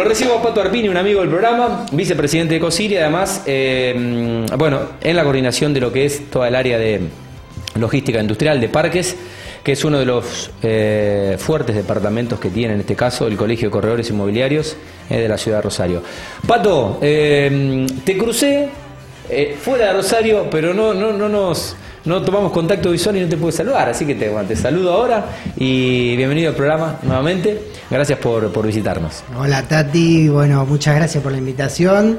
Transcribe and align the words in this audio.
lo 0.00 0.08
recibo 0.08 0.38
a 0.38 0.42
Pato 0.42 0.62
Arpini, 0.62 0.88
un 0.88 0.96
amigo 0.96 1.20
del 1.20 1.28
programa, 1.28 1.84
vicepresidente 1.92 2.54
de 2.54 2.60
COSIR 2.60 3.00
además, 3.00 3.42
eh, 3.44 4.46
bueno, 4.56 4.80
en 5.02 5.14
la 5.14 5.22
coordinación 5.24 5.74
de 5.74 5.80
lo 5.80 5.92
que 5.92 6.06
es 6.06 6.30
toda 6.30 6.48
el 6.48 6.54
área 6.54 6.78
de 6.78 7.02
logística 7.78 8.18
industrial 8.18 8.62
de 8.62 8.70
parques, 8.70 9.14
que 9.62 9.72
es 9.72 9.84
uno 9.84 9.98
de 9.98 10.06
los 10.06 10.52
eh, 10.62 11.36
fuertes 11.38 11.76
departamentos 11.76 12.40
que 12.40 12.48
tiene 12.48 12.72
en 12.72 12.80
este 12.80 12.96
caso 12.96 13.26
el 13.26 13.36
Colegio 13.36 13.68
de 13.68 13.72
Corredores 13.72 14.08
Inmobiliarios 14.08 14.74
eh, 15.10 15.18
de 15.18 15.28
la 15.28 15.36
ciudad 15.36 15.58
de 15.58 15.62
Rosario. 15.64 16.02
Pato, 16.46 16.96
te 17.00 18.16
crucé 18.18 18.70
fuera 19.60 19.88
de 19.88 19.92
Rosario, 19.92 20.48
pero 20.50 20.72
no, 20.72 20.94
no, 20.94 21.12
no 21.12 21.28
nos 21.28 21.76
no 22.04 22.22
tomamos 22.22 22.52
contacto 22.52 22.90
visual 22.90 23.16
y 23.16 23.20
no 23.20 23.28
te 23.28 23.36
pude 23.36 23.52
saludar, 23.52 23.88
así 23.88 24.06
que 24.06 24.14
te, 24.14 24.28
bueno, 24.28 24.48
te 24.48 24.56
saludo 24.56 24.92
ahora 24.92 25.26
y 25.56 26.16
bienvenido 26.16 26.50
al 26.50 26.56
programa 26.56 26.98
nuevamente. 27.02 27.70
Gracias 27.90 28.18
por, 28.18 28.52
por 28.52 28.66
visitarnos. 28.66 29.22
Hola 29.36 29.62
Tati, 29.62 30.28
bueno, 30.28 30.64
muchas 30.66 30.96
gracias 30.96 31.22
por 31.22 31.32
la 31.32 31.38
invitación. 31.38 32.18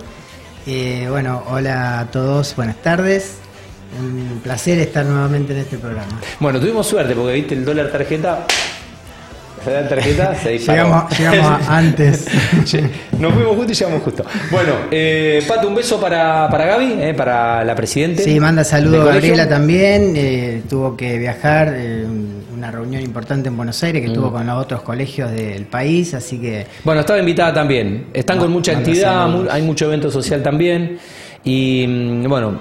Eh, 0.68 1.08
bueno, 1.10 1.44
hola 1.50 2.00
a 2.00 2.12
todos, 2.12 2.56
buenas 2.56 2.82
tardes. 2.82 3.38
Un 4.00 4.40
placer 4.42 4.80
estar 4.80 5.06
nuevamente 5.06 5.54
en 5.54 5.60
este 5.60 5.78
programa. 5.78 6.20
Bueno, 6.40 6.60
tuvimos 6.60 6.88
suerte 6.88 7.14
porque 7.14 7.34
viste 7.34 7.56
el 7.56 7.66
dólar 7.66 7.92
tarjeta. 7.92 8.46
Se 9.64 9.72
da 9.72 9.88
tarjeta, 9.88 10.36
se 10.42 10.50
disparó. 10.52 10.84
Llegamos, 10.84 11.18
llegamos 11.20 11.68
a- 11.70 11.78
antes. 11.78 12.26
Nos 13.20 13.34
fuimos 13.34 13.56
justo 13.56 13.72
y 13.72 13.76
llegamos 13.76 14.04
justo. 14.04 14.26
Bueno, 14.50 14.74
eh, 14.90 15.44
Pato, 15.48 15.68
un 15.68 15.76
beso 15.76 16.00
para, 16.00 16.48
para 16.50 16.66
Gaby, 16.66 16.96
eh, 17.00 17.14
para 17.14 17.64
la 17.64 17.76
presidente. 17.76 18.24
Sí, 18.24 18.40
manda 18.40 18.64
saludos 18.64 19.08
a. 19.08 19.14
Gabriela 19.14 19.48
también. 19.48 20.14
eh, 20.16 20.62
tuvo 20.70 20.96
que 20.98 21.18
viajar, 21.20 21.74
eh, 21.78 22.04
un- 22.06 22.42
una 22.56 22.70
reunión 22.72 23.02
importante 23.02 23.50
en 23.50 23.58
Buenos 23.58 23.82
Aires 23.84 24.02
que 24.04 24.10
Mm. 24.10 24.14
tuvo 24.14 24.32
con 24.32 24.46
los 24.46 24.58
otros 24.64 24.82
colegios 24.84 25.32
del 25.32 25.66
país, 25.66 26.14
así 26.14 26.38
que 26.40 26.68
Bueno, 26.84 27.02
estaba 27.02 27.18
invitada 27.20 27.54
también. 27.54 28.06
Están 28.14 28.38
con 28.38 28.52
mucha 28.52 28.74
actividad, 28.74 29.28
mu- 29.28 29.48
hay 29.50 29.62
mucho 29.64 29.86
evento 29.86 30.12
social 30.12 30.44
también. 30.44 31.00
Y 31.44 31.86
mm, 31.88 32.28
bueno, 32.30 32.60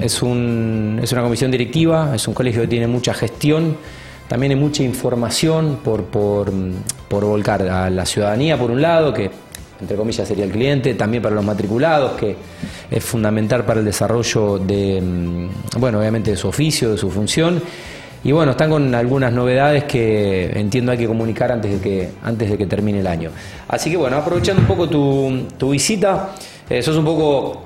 es, 0.00 0.22
un, 0.22 0.98
es 1.02 1.12
una 1.12 1.20
comisión 1.22 1.50
directiva, 1.50 2.12
es 2.14 2.26
un 2.26 2.32
colegio 2.32 2.62
que 2.62 2.68
tiene 2.68 2.86
mucha 2.86 3.12
gestión, 3.12 3.76
también 4.32 4.52
hay 4.52 4.58
mucha 4.58 4.82
información 4.82 5.80
por, 5.84 6.04
por, 6.04 6.50
mm, 6.50 6.72
por 7.06 7.22
volcar 7.22 7.60
a 7.68 7.90
la 7.90 8.06
ciudadanía, 8.06 8.56
por 8.56 8.70
un 8.70 8.80
lado, 8.80 9.12
que 9.12 9.30
entre 9.78 9.94
comillas 9.94 10.26
sería 10.26 10.46
el 10.46 10.50
cliente, 10.50 10.94
también 10.94 11.22
para 11.22 11.34
los 11.34 11.44
matriculados, 11.44 12.12
que 12.12 12.34
es 12.90 13.04
fundamental 13.04 13.66
para 13.66 13.80
el 13.80 13.84
desarrollo 13.84 14.58
de, 14.58 15.02
mm, 15.02 15.78
bueno, 15.78 15.98
obviamente 15.98 16.30
de 16.30 16.38
su 16.38 16.48
oficio, 16.48 16.92
de 16.92 16.96
su 16.96 17.10
función. 17.10 17.60
Y 18.24 18.32
bueno, 18.32 18.52
están 18.52 18.70
con 18.70 18.94
algunas 18.94 19.34
novedades 19.34 19.84
que 19.84 20.50
entiendo 20.58 20.92
hay 20.92 20.98
que 20.98 21.06
comunicar 21.06 21.52
antes 21.52 21.70
de 21.70 21.80
que, 21.80 22.08
antes 22.22 22.48
de 22.52 22.56
que 22.56 22.64
termine 22.64 23.00
el 23.00 23.08
año. 23.08 23.32
Así 23.68 23.90
que 23.90 23.98
bueno, 23.98 24.16
aprovechando 24.16 24.62
un 24.62 24.66
poco 24.66 24.88
tu, 24.88 25.46
tu 25.58 25.72
visita, 25.72 26.30
eh, 26.70 26.80
sos 26.80 26.96
un 26.96 27.04
poco, 27.04 27.64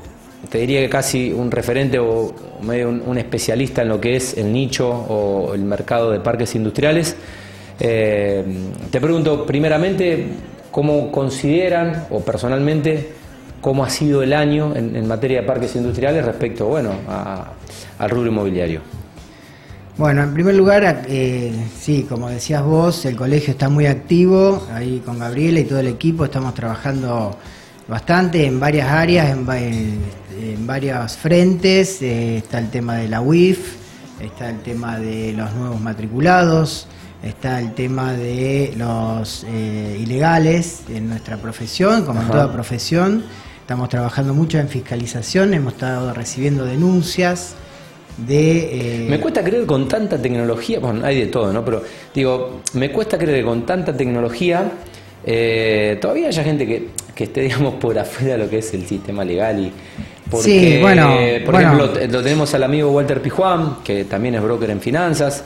te 0.50 0.58
diría 0.58 0.80
que 0.80 0.88
casi 0.88 1.32
un 1.32 1.50
referente 1.50 1.98
o 1.98 2.32
medio 2.62 2.88
un, 2.88 3.18
especialista 3.18 3.82
en 3.82 3.88
lo 3.88 4.00
que 4.00 4.16
es 4.16 4.36
el 4.36 4.52
nicho 4.52 4.88
o 4.88 5.54
el 5.54 5.62
mercado 5.62 6.10
de 6.10 6.20
parques 6.20 6.54
industriales. 6.54 7.16
Eh, 7.80 8.44
te 8.90 9.00
pregunto 9.00 9.44
primeramente, 9.44 10.28
¿cómo 10.70 11.10
consideran 11.10 12.06
o 12.10 12.20
personalmente 12.20 13.10
cómo 13.60 13.84
ha 13.84 13.90
sido 13.90 14.22
el 14.22 14.32
año 14.32 14.74
en, 14.76 15.06
materia 15.08 15.40
de 15.40 15.46
parques 15.46 15.74
industriales 15.74 16.24
respecto 16.24 16.66
bueno, 16.66 16.90
al 17.98 18.10
rubro 18.10 18.30
inmobiliario? 18.30 18.80
Bueno, 19.98 20.22
en 20.22 20.34
primer 20.34 20.54
lugar, 20.54 21.06
eh, 21.08 21.52
sí, 21.80 22.06
como 22.06 22.28
decías 22.28 22.62
vos, 22.62 23.06
el 23.06 23.16
colegio 23.16 23.52
está 23.52 23.70
muy 23.70 23.86
activo, 23.86 24.66
ahí 24.70 25.02
con 25.04 25.18
Gabriela 25.18 25.58
y 25.60 25.64
todo 25.64 25.80
el 25.80 25.86
equipo 25.86 26.26
estamos 26.26 26.52
trabajando 26.52 27.34
bastante 27.88 28.44
en 28.44 28.60
varias 28.60 28.90
áreas, 28.90 29.30
en, 29.30 29.48
en- 29.50 30.00
en 30.38 30.66
varios 30.66 31.16
frentes, 31.16 32.00
eh, 32.02 32.38
está 32.38 32.58
el 32.58 32.70
tema 32.70 32.96
de 32.96 33.08
la 33.08 33.20
UIF, 33.20 33.74
está 34.20 34.50
el 34.50 34.60
tema 34.60 34.98
de 34.98 35.32
los 35.32 35.52
nuevos 35.54 35.80
matriculados, 35.80 36.86
está 37.22 37.60
el 37.60 37.74
tema 37.74 38.12
de 38.12 38.72
los 38.76 39.44
eh, 39.48 39.98
ilegales 40.00 40.82
en 40.88 41.08
nuestra 41.08 41.36
profesión, 41.38 42.04
como 42.04 42.22
en 42.22 42.28
toda 42.28 42.52
profesión, 42.52 43.24
estamos 43.60 43.88
trabajando 43.88 44.34
mucho 44.34 44.58
en 44.58 44.68
fiscalización, 44.68 45.54
hemos 45.54 45.74
estado 45.74 46.12
recibiendo 46.14 46.64
denuncias 46.64 47.54
de... 48.16 49.04
eh, 49.04 49.06
Me 49.10 49.20
cuesta 49.20 49.42
creer 49.42 49.66
con 49.66 49.88
tanta 49.88 50.20
tecnología, 50.20 50.78
bueno, 50.78 51.04
hay 51.04 51.20
de 51.20 51.26
todo, 51.26 51.52
¿no? 51.52 51.64
Pero 51.64 51.82
digo, 52.14 52.60
me 52.74 52.90
cuesta 52.92 53.18
creer 53.18 53.40
que 53.40 53.44
con 53.44 53.66
tanta 53.66 53.96
tecnología 53.96 54.70
eh, 55.24 55.98
todavía 56.00 56.28
haya 56.28 56.44
gente 56.44 56.66
que, 56.66 56.88
que 57.14 57.24
esté, 57.24 57.40
digamos, 57.48 57.74
por 57.74 57.98
afuera 57.98 58.34
de 58.36 58.44
lo 58.44 58.48
que 58.48 58.58
es 58.58 58.72
el 58.74 58.86
sistema 58.86 59.24
legal 59.24 59.58
y 59.58 59.72
porque, 60.30 60.44
Sí, 60.76 60.78
bueno, 60.80 61.14
por 61.44 61.54
bueno. 61.54 61.84
ejemplo, 61.86 62.06
lo 62.10 62.22
tenemos 62.22 62.52
al 62.54 62.62
amigo 62.64 62.90
Walter 62.90 63.20
Pijuán, 63.22 63.78
que 63.84 64.04
también 64.04 64.34
es 64.36 64.42
broker 64.42 64.70
en 64.70 64.80
finanzas 64.80 65.44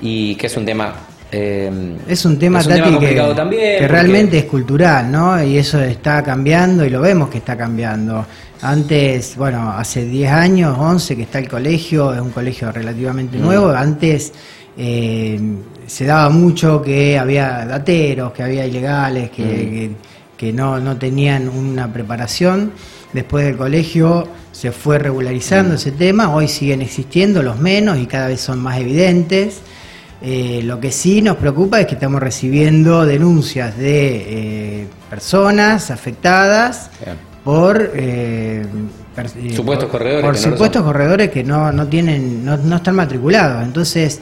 y 0.00 0.34
que 0.36 0.46
es 0.46 0.56
un 0.56 0.64
tema 0.64 0.92
eh, 1.34 1.96
Es 2.08 2.24
un 2.26 2.38
tema, 2.38 2.60
es 2.60 2.68
Tati, 2.68 2.82
que, 2.82 2.90
complicado 2.90 3.34
también 3.34 3.78
que 3.78 3.88
realmente 3.88 4.36
es 4.38 4.44
cultural, 4.44 5.10
¿no? 5.10 5.42
Y 5.42 5.56
eso 5.56 5.80
está 5.80 6.22
cambiando 6.22 6.84
y 6.84 6.90
lo 6.90 7.00
vemos 7.00 7.30
que 7.30 7.38
está 7.38 7.56
cambiando. 7.56 8.26
Antes, 8.60 9.34
bueno, 9.36 9.70
hace 9.76 10.04
10 10.04 10.30
años, 10.30 10.76
11 10.78 11.16
que 11.16 11.22
está 11.22 11.38
el 11.38 11.48
colegio, 11.48 12.12
es 12.12 12.20
un 12.20 12.30
colegio 12.32 12.70
relativamente 12.70 13.38
Mm. 13.38 13.42
nuevo. 13.42 13.70
Antes 13.70 14.30
eh, 14.76 15.38
se 15.86 16.04
daba 16.04 16.28
mucho 16.30 16.80
que 16.82 17.18
había 17.18 17.64
dateros, 17.66 18.32
que 18.32 18.42
había 18.42 18.66
ilegales, 18.66 19.30
que, 19.30 19.42
Mm. 19.42 19.46
que- 19.70 19.90
que 20.36 20.52
no, 20.52 20.80
no 20.80 20.96
tenían 20.96 21.48
una 21.48 21.90
preparación. 21.92 22.72
Después 23.12 23.44
del 23.44 23.56
colegio 23.56 24.26
se 24.52 24.72
fue 24.72 24.98
Mm. 24.98 25.02
regularizando 25.02 25.74
ese 25.74 25.92
tema, 25.92 26.34
hoy 26.34 26.48
siguen 26.48 26.82
existiendo 26.82 27.42
los 27.42 27.58
menos 27.58 27.98
y 27.98 28.06
cada 28.06 28.28
vez 28.28 28.40
son 28.40 28.58
más 28.60 28.78
evidentes. 28.78 29.60
Eh, 30.24 30.60
lo 30.64 30.78
que 30.78 30.92
sí 30.92 31.20
nos 31.20 31.36
preocupa 31.36 31.80
es 31.80 31.86
que 31.86 31.94
estamos 31.94 32.20
recibiendo 32.22 33.04
denuncias 33.04 33.76
de 33.76 34.82
eh, 34.82 34.86
personas 35.10 35.90
afectadas 35.90 36.90
Bien. 37.04 37.16
por 37.42 37.90
eh, 37.94 38.64
per- 39.16 39.28
Supuestos 39.54 39.88
corredores 39.90 40.22
por 40.24 40.34
que 40.36 40.40
no 40.40 40.46
lo 40.46 40.52
supuestos 40.52 40.78
son. 40.82 40.92
corredores 40.92 41.30
que 41.30 41.42
no, 41.42 41.72
no 41.72 41.88
tienen 41.88 42.44
no, 42.44 42.56
no 42.56 42.76
están 42.76 42.94
matriculados 42.94 43.64
entonces 43.64 44.20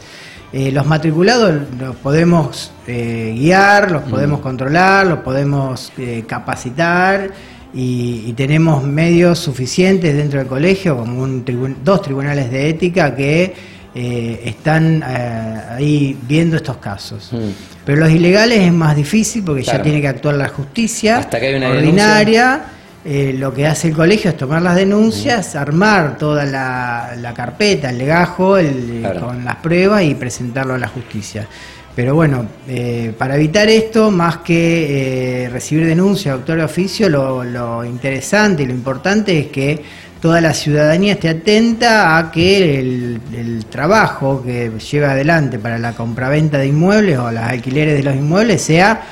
eh, 0.55 0.73
los 0.73 0.87
matriculados 0.87 1.55
los 1.79 1.95
podemos 1.97 2.73
eh, 2.87 3.35
guiar 3.37 3.91
Mm. 3.91 3.93
los 3.93 4.03
podemos 4.05 4.41
controlar 4.41 5.07
los 5.07 5.19
podemos 5.19 5.93
eh, 5.99 6.25
capacitar 6.27 7.31
y, 7.75 8.25
y 8.27 8.33
tenemos 8.33 8.83
medios 8.83 9.39
suficientes 9.39 10.17
dentro 10.17 10.39
del 10.41 10.49
colegio 10.49 10.97
como 10.97 11.23
un 11.23 11.45
tribun- 11.45 11.77
dos 11.85 12.03
tribunales 12.03 12.51
de 12.51 12.69
ética 12.69 13.15
que 13.15 13.55
eh, 13.95 14.43
están 14.45 15.03
eh, 15.07 15.61
ahí 15.77 16.17
viendo 16.29 16.57
estos 16.57 16.77
casos. 16.79 17.31
Mm. 17.33 17.49
Pero 17.85 18.01
los 18.01 18.11
ilegales 18.11 18.61
es 18.61 18.73
más 18.73 18.95
difícil 18.97 19.43
porque 19.45 19.63
Claro. 19.63 19.79
ya 19.79 19.83
tiene 19.85 20.01
que 20.01 20.09
actuar 20.09 20.35
la 20.37 20.49
justicia 20.49 21.19
Hasta 21.19 21.41
que 21.41 21.47
hay 21.49 21.55
una 21.55 21.71
ordinaria. 21.71 22.61
Eh, 23.03 23.35
lo 23.39 23.55
que 23.55 23.67
hace 23.67 23.89
el 23.89 23.95
colegio 23.95 24.31
es 24.31 24.37
tomar 24.37 24.61
las 24.61 24.77
denuncias, 24.77 25.57
armar 25.57 26.19
toda 26.19 26.45
la, 26.45 27.15
la 27.19 27.33
carpeta, 27.33 27.89
el 27.91 27.97
legajo, 27.99 28.59
el- 28.59 28.99
Claro. 29.01 29.29
con 29.29 29.43
las 29.45 29.57
pruebas 29.57 30.03
y 30.05 30.15
presentarlo 30.15 30.75
a 30.75 30.79
la 30.79 30.87
justicia. 30.89 31.49
Pero 31.95 32.15
bueno, 32.15 32.47
eh, 32.69 33.13
para 33.19 33.35
evitar 33.37 33.69
esto, 33.69 34.11
más 34.11 34.39
que 34.39 35.45
eh, 35.45 35.49
recibir 35.49 35.87
denuncias, 35.87 36.37
doctor 36.37 36.59
de 36.59 36.65
oficio, 36.65 37.09
lo, 37.09 37.85
interesante 37.85 38.63
y 38.63 38.67
lo 38.67 38.73
importante 38.73 39.39
es 39.39 39.47
que 39.49 39.83
toda 40.21 40.41
la 40.41 40.55
ciudadanía 40.55 41.15
esté 41.15 41.29
atenta 41.31 42.17
a 42.17 42.31
que 42.31 42.79
el, 42.79 43.21
el 43.35 43.67
trabajo 43.67 44.43
que 44.43 44.71
lleva 44.91 45.13
adelante 45.13 45.59
para 45.59 45.79
la 45.79 45.93
compraventa 45.93 46.59
de 46.59 46.69
inmuebles 46.69 47.19
o 47.19 47.31
los 47.33 47.43
alquileres 47.43 47.97
de 47.97 48.03
los 48.03 48.15
inmuebles 48.15 48.63
sea 48.63 49.03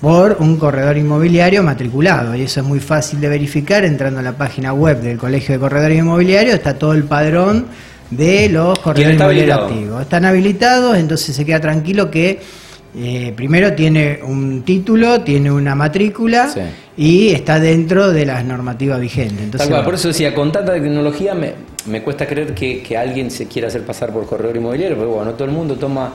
por 0.00 0.36
un 0.40 0.56
corredor 0.56 0.96
inmobiliario 0.96 1.62
matriculado. 1.62 2.34
Y 2.34 2.42
eso 2.42 2.60
es 2.60 2.66
muy 2.66 2.80
fácil 2.80 3.20
de 3.20 3.28
verificar 3.28 3.84
entrando 3.84 4.20
a 4.20 4.22
la 4.22 4.32
página 4.32 4.72
web 4.72 5.00
del 5.00 5.16
Colegio 5.16 5.54
de 5.54 5.60
Corredores 5.60 5.98
Inmobiliarios, 5.98 6.54
está 6.54 6.74
todo 6.74 6.92
el 6.92 7.04
padrón 7.04 7.66
de 8.16 8.48
los 8.48 8.78
corredores 8.78 9.12
está 9.12 9.24
inmobiliarios 9.24 9.56
habilitado? 9.58 9.80
activos. 9.80 10.02
Están 10.02 10.24
habilitados, 10.24 10.96
entonces 10.96 11.34
se 11.36 11.44
queda 11.44 11.60
tranquilo 11.60 12.10
que 12.10 12.40
eh, 12.94 13.32
primero 13.34 13.72
tiene 13.72 14.20
un 14.22 14.62
título, 14.62 15.22
tiene 15.22 15.50
una 15.50 15.74
matrícula 15.74 16.48
Sí. 16.48 16.60
y 16.96 17.28
está 17.30 17.58
dentro 17.58 18.12
de 18.12 18.26
las 18.26 18.44
normativas 18.44 19.00
vigentes. 19.00 19.40
Entonces, 19.40 19.68
cual, 19.70 19.82
por 19.84 19.94
eso 19.94 20.08
decía, 20.08 20.34
con 20.34 20.52
tanta 20.52 20.74
tecnología 20.74 21.34
me, 21.34 21.54
me 21.86 22.02
cuesta 22.02 22.26
creer 22.26 22.54
que, 22.54 22.82
que 22.82 22.96
alguien 22.98 23.30
se 23.30 23.46
quiera 23.46 23.68
hacer 23.68 23.82
pasar 23.86 24.12
por 24.12 24.26
corredor 24.26 24.56
inmobiliario, 24.56 24.96
porque 24.96 25.10
bueno, 25.10 25.24
no 25.30 25.32
todo 25.32 25.44
el 25.46 25.52
mundo 25.54 25.76
toma, 25.76 26.12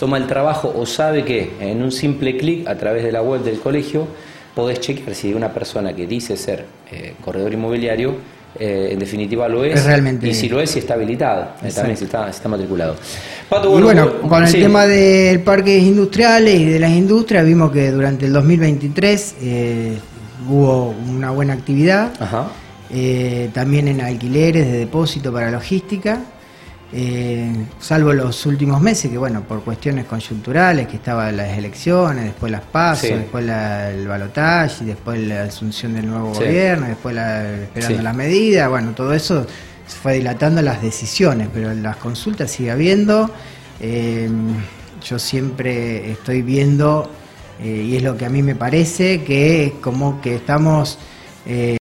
toma 0.00 0.16
el 0.18 0.26
trabajo 0.26 0.74
o 0.76 0.84
sabe 0.84 1.24
que 1.24 1.50
en 1.60 1.80
un 1.80 1.92
simple 1.92 2.36
clic 2.36 2.66
a 2.66 2.74
través 2.76 3.04
de 3.04 3.12
la 3.12 3.22
web 3.22 3.42
del 3.44 3.60
colegio 3.60 4.08
podés 4.56 4.80
chequear 4.80 5.14
si 5.14 5.32
una 5.32 5.52
persona 5.52 5.94
que 5.94 6.06
dice 6.08 6.36
ser 6.36 6.64
eh, 6.90 7.14
corredor 7.24 7.52
inmobiliario 7.52 8.16
eh, 8.58 8.88
en 8.92 8.98
definitiva 8.98 9.48
lo 9.48 9.64
es, 9.64 9.80
Es 9.80 9.84
realmente- 9.86 10.28
y 10.28 10.34
si 10.34 10.48
lo 10.48 10.60
es, 10.60 10.70
si 10.70 10.78
está 10.78 10.94
habilitado, 10.94 11.48
eh, 11.62 11.70
también 11.74 11.96
si 11.96 12.04
está, 12.04 12.24
si 12.32 12.36
está 12.36 12.48
matriculado. 12.48 12.96
Pato, 13.48 13.78
Y 13.78 13.82
bueno, 13.82 14.20
con 14.22 14.42
el 14.42 14.48
sí. 14.48 14.60
tema 14.60 14.86
del 14.86 15.40
parques 15.40 15.82
industriales 15.82 16.54
y 16.60 16.64
de 16.64 16.78
las 16.78 16.90
industrias, 16.90 17.44
vimos 17.44 17.70
que 17.72 17.90
durante 17.90 18.26
el 18.26 18.32
2023 18.32 19.36
eh, 19.42 19.98
hubo 20.48 20.94
una 21.08 21.30
buena 21.30 21.52
actividad. 21.54 22.12
también 23.52 23.88
en 23.88 24.00
alquileres 24.00 24.66
de 24.70 24.78
depósito 24.78 25.32
para 25.32 25.50
logística. 25.50 26.20
Salvo 27.80 28.12
los 28.12 28.46
últimos 28.46 28.80
meses, 28.80 29.10
que 29.10 29.18
bueno, 29.18 29.42
por 29.42 29.62
cuestiones 29.62 30.06
coyunturales, 30.06 30.86
que 30.86 30.96
estaban 30.96 31.36
las 31.36 31.56
elecciones, 31.58 32.24
después 32.24 32.52
las 32.52 32.62
pasos, 32.62 33.10
después 33.10 33.44
el 33.44 34.06
balotaje, 34.06 34.84
después 34.84 35.20
la 35.20 35.44
asunción 35.44 35.94
del 35.94 36.06
nuevo 36.06 36.32
gobierno, 36.32 36.86
después 36.86 37.14
la, 37.14 37.44
esperando 37.62 38.02
las 38.02 38.14
medidas, 38.14 38.68
bueno, 38.68 38.92
todo 38.92 39.12
eso 39.12 39.46
se 39.86 39.96
fue 39.96 40.14
dilatando 40.14 40.62
las 40.62 40.82
decisiones, 40.82 41.48
pero 41.52 41.72
las 41.74 41.96
consultas 41.96 42.50
sigue 42.50 42.70
habiendo. 42.70 43.30
Eh, 43.80 44.28
yo 45.02 45.18
siempre 45.18 46.10
estoy 46.10 46.42
viendo, 46.42 47.10
eh, 47.60 47.86
y 47.88 47.96
es 47.96 48.02
lo 48.02 48.16
que 48.16 48.26
a 48.26 48.30
mí 48.30 48.42
me 48.42 48.54
parece, 48.54 49.22
que 49.22 49.64
es 49.64 49.72
como 49.74 50.20
que 50.20 50.36
estamos 50.36 50.98
eh, 51.46 51.76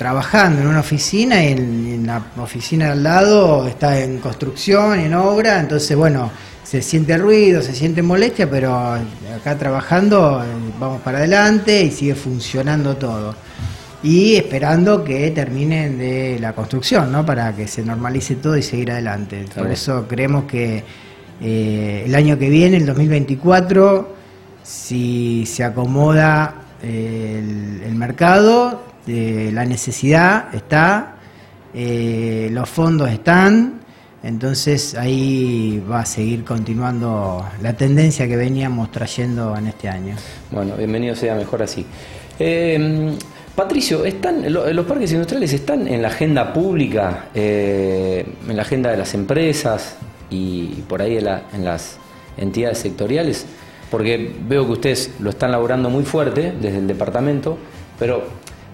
trabajando 0.00 0.62
en 0.62 0.68
una 0.68 0.80
oficina 0.80 1.44
y 1.44 1.52
en, 1.52 2.06
la 2.06 2.22
oficina 2.38 2.92
al 2.92 3.02
lado 3.02 3.68
está 3.68 4.00
en 4.00 4.16
construcción, 4.16 4.98
en 4.98 5.12
obra, 5.12 5.60
entonces 5.60 5.94
bueno, 5.94 6.30
se 6.64 6.80
siente 6.80 7.18
ruido, 7.18 7.60
se 7.60 7.74
siente 7.74 8.00
molestia, 8.00 8.48
pero 8.48 8.74
acá 8.74 9.58
trabajando 9.58 10.42
vamos 10.78 11.02
para 11.02 11.18
adelante 11.18 11.82
y 11.82 11.90
sigue 11.90 12.14
funcionando 12.14 12.96
todo 12.96 13.34
y 14.02 14.36
esperando 14.36 15.04
que 15.04 15.30
terminen 15.32 15.98
de 15.98 16.38
la 16.40 16.54
construcción, 16.54 17.12
¿no? 17.12 17.26
Para 17.26 17.54
que 17.54 17.68
se 17.68 17.82
normalice 17.82 18.36
todo 18.36 18.56
y 18.56 18.62
seguir 18.62 18.92
adelante. 18.92 19.44
Por 19.54 19.70
eso 19.70 20.08
creemos 20.08 20.44
que 20.44 20.82
eh, 21.42 22.04
el 22.06 22.14
año 22.14 22.38
que 22.38 22.48
viene, 22.48 22.78
el 22.78 22.86
2024, 22.86 24.16
si 24.62 25.44
se 25.44 25.62
acomoda 25.62 26.54
eh, 26.82 27.82
el, 27.84 27.94
mercado, 27.94 28.89
eh, 29.06 29.50
la 29.52 29.64
necesidad 29.64 30.54
está, 30.54 31.16
los 31.72 32.68
fondos 32.68 33.10
están, 33.10 33.80
entonces 34.22 34.94
ahí 34.96 35.82
va 35.90 36.00
a 36.00 36.06
seguir 36.06 36.44
continuando 36.44 37.46
la 37.62 37.72
tendencia 37.74 38.26
que 38.26 38.36
veníamos 38.36 38.90
trayendo 38.90 39.56
en 39.56 39.68
este 39.68 39.88
año. 39.88 40.16
Bueno, 40.50 40.76
bienvenido 40.76 41.14
sea 41.14 41.34
mejor 41.34 41.62
así. 41.62 41.86
Patricio, 43.60 44.06
¿están, 44.06 44.50
¿los 44.50 44.86
parques 44.86 45.12
industriales 45.12 45.52
están 45.52 45.86
en 45.86 46.00
la 46.00 46.08
agenda 46.08 46.50
pública, 46.52 47.26
eh, 47.34 48.24
en 48.48 48.56
la 48.56 48.62
agenda 48.62 48.90
de 48.90 48.96
las 48.96 49.12
empresas 49.12 49.96
y 50.30 50.66
por 50.88 51.02
ahí 51.02 51.18
en, 51.18 51.64
las 51.64 51.98
entidades 52.38 52.78
sectoriales? 52.78 53.44
Porque 53.90 54.34
veo 54.48 54.64
que 54.64 54.72
ustedes 54.72 55.10
lo 55.20 55.28
están 55.28 55.50
laburando 55.50 55.90
muy 55.90 56.04
fuerte 56.04 56.54
desde 56.58 56.78
el 56.78 56.86
departamento, 56.86 57.58
pero 57.98 58.24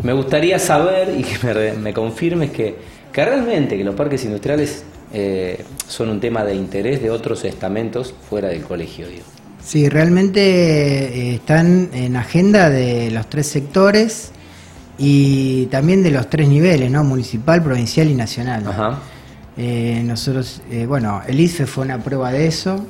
me 0.02 0.12
gustaría 0.12 0.58
saber 0.58 1.14
y 1.18 1.22
que 1.22 1.74
me, 1.78 1.92
confirmes 1.92 2.50
que, 2.50 2.74
realmente 3.14 3.76
que 3.76 3.84
los 3.84 3.94
parques 3.94 4.24
industriales 4.24 4.84
eh, 5.12 5.64
son 5.88 6.10
un 6.10 6.20
tema 6.20 6.44
de 6.44 6.54
interés 6.54 7.02
de 7.02 7.10
otros 7.10 7.44
estamentos 7.44 8.14
fuera 8.28 8.48
del 8.48 8.62
colegio. 8.62 9.08
Digo. 9.08 9.24
Sí, 9.66 9.88
realmente 9.88 10.40
eh, 10.40 11.34
están 11.34 11.90
en 11.92 12.14
agenda 12.16 12.70
de 12.70 13.10
los 13.10 13.28
tres 13.28 13.48
sectores 13.48 14.30
y 14.96 15.66
también 15.66 16.04
de 16.04 16.12
los 16.12 16.30
tres 16.30 16.48
niveles, 16.48 16.88
¿no? 16.88 17.02
Municipal, 17.02 17.62
provincial 17.62 18.08
y 18.08 18.14
nacional. 18.14 18.62
Eh, 19.56 20.02
nosotros, 20.04 20.62
eh, 20.70 20.86
bueno, 20.86 21.20
el 21.26 21.40
IFE 21.40 21.66
fue 21.66 21.84
una 21.84 21.98
prueba 21.98 22.30
de 22.30 22.46
eso. 22.46 22.86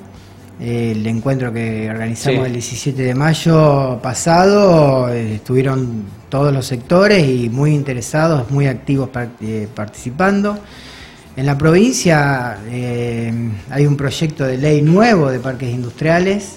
El 0.61 1.07
encuentro 1.07 1.53
que 1.53 1.89
organizamos 1.91 2.47
el 2.47 2.55
17 2.55 3.03
de 3.03 3.15
mayo 3.15 3.99
pasado, 4.03 5.09
eh, 5.11 5.35
estuvieron 5.35 6.05
todos 6.29 6.53
los 6.53 6.67
sectores 6.67 7.29
y 7.29 7.49
muy 7.51 7.75
interesados, 7.75 8.51
muy 8.51 8.67
activos 8.67 9.11
participando. 9.75 10.59
En 11.37 11.45
la 11.45 11.59
provincia 11.59 12.59
hay 13.71 13.87
un 13.87 13.97
proyecto 13.97 14.45
de 14.45 14.57
ley 14.57 14.81
nuevo 14.81 15.31
de 15.31 15.39
parques 15.39 15.69
industriales. 15.69 16.57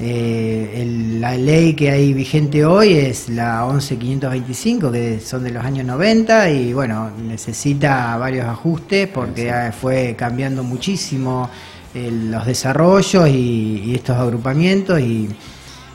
Eh, 0.00 1.16
la 1.20 1.36
ley 1.36 1.74
que 1.74 1.90
hay 1.90 2.12
vigente 2.12 2.64
hoy 2.64 2.94
es 2.94 3.28
la 3.28 3.64
11525, 3.64 4.90
que 4.90 5.20
son 5.20 5.44
de 5.44 5.50
los 5.50 5.64
años 5.64 5.86
90 5.86 6.50
y 6.50 6.72
bueno, 6.72 7.12
necesita 7.16 8.16
varios 8.16 8.46
ajustes 8.46 9.08
porque 9.08 9.52
fue 9.80 10.16
cambiando 10.16 10.64
muchísimo 10.64 11.48
eh, 11.94 12.10
los 12.10 12.46
desarrollos 12.46 13.28
y, 13.28 13.82
y, 13.86 13.94
estos 13.94 14.16
agrupamientos 14.16 15.00
y 15.00 15.28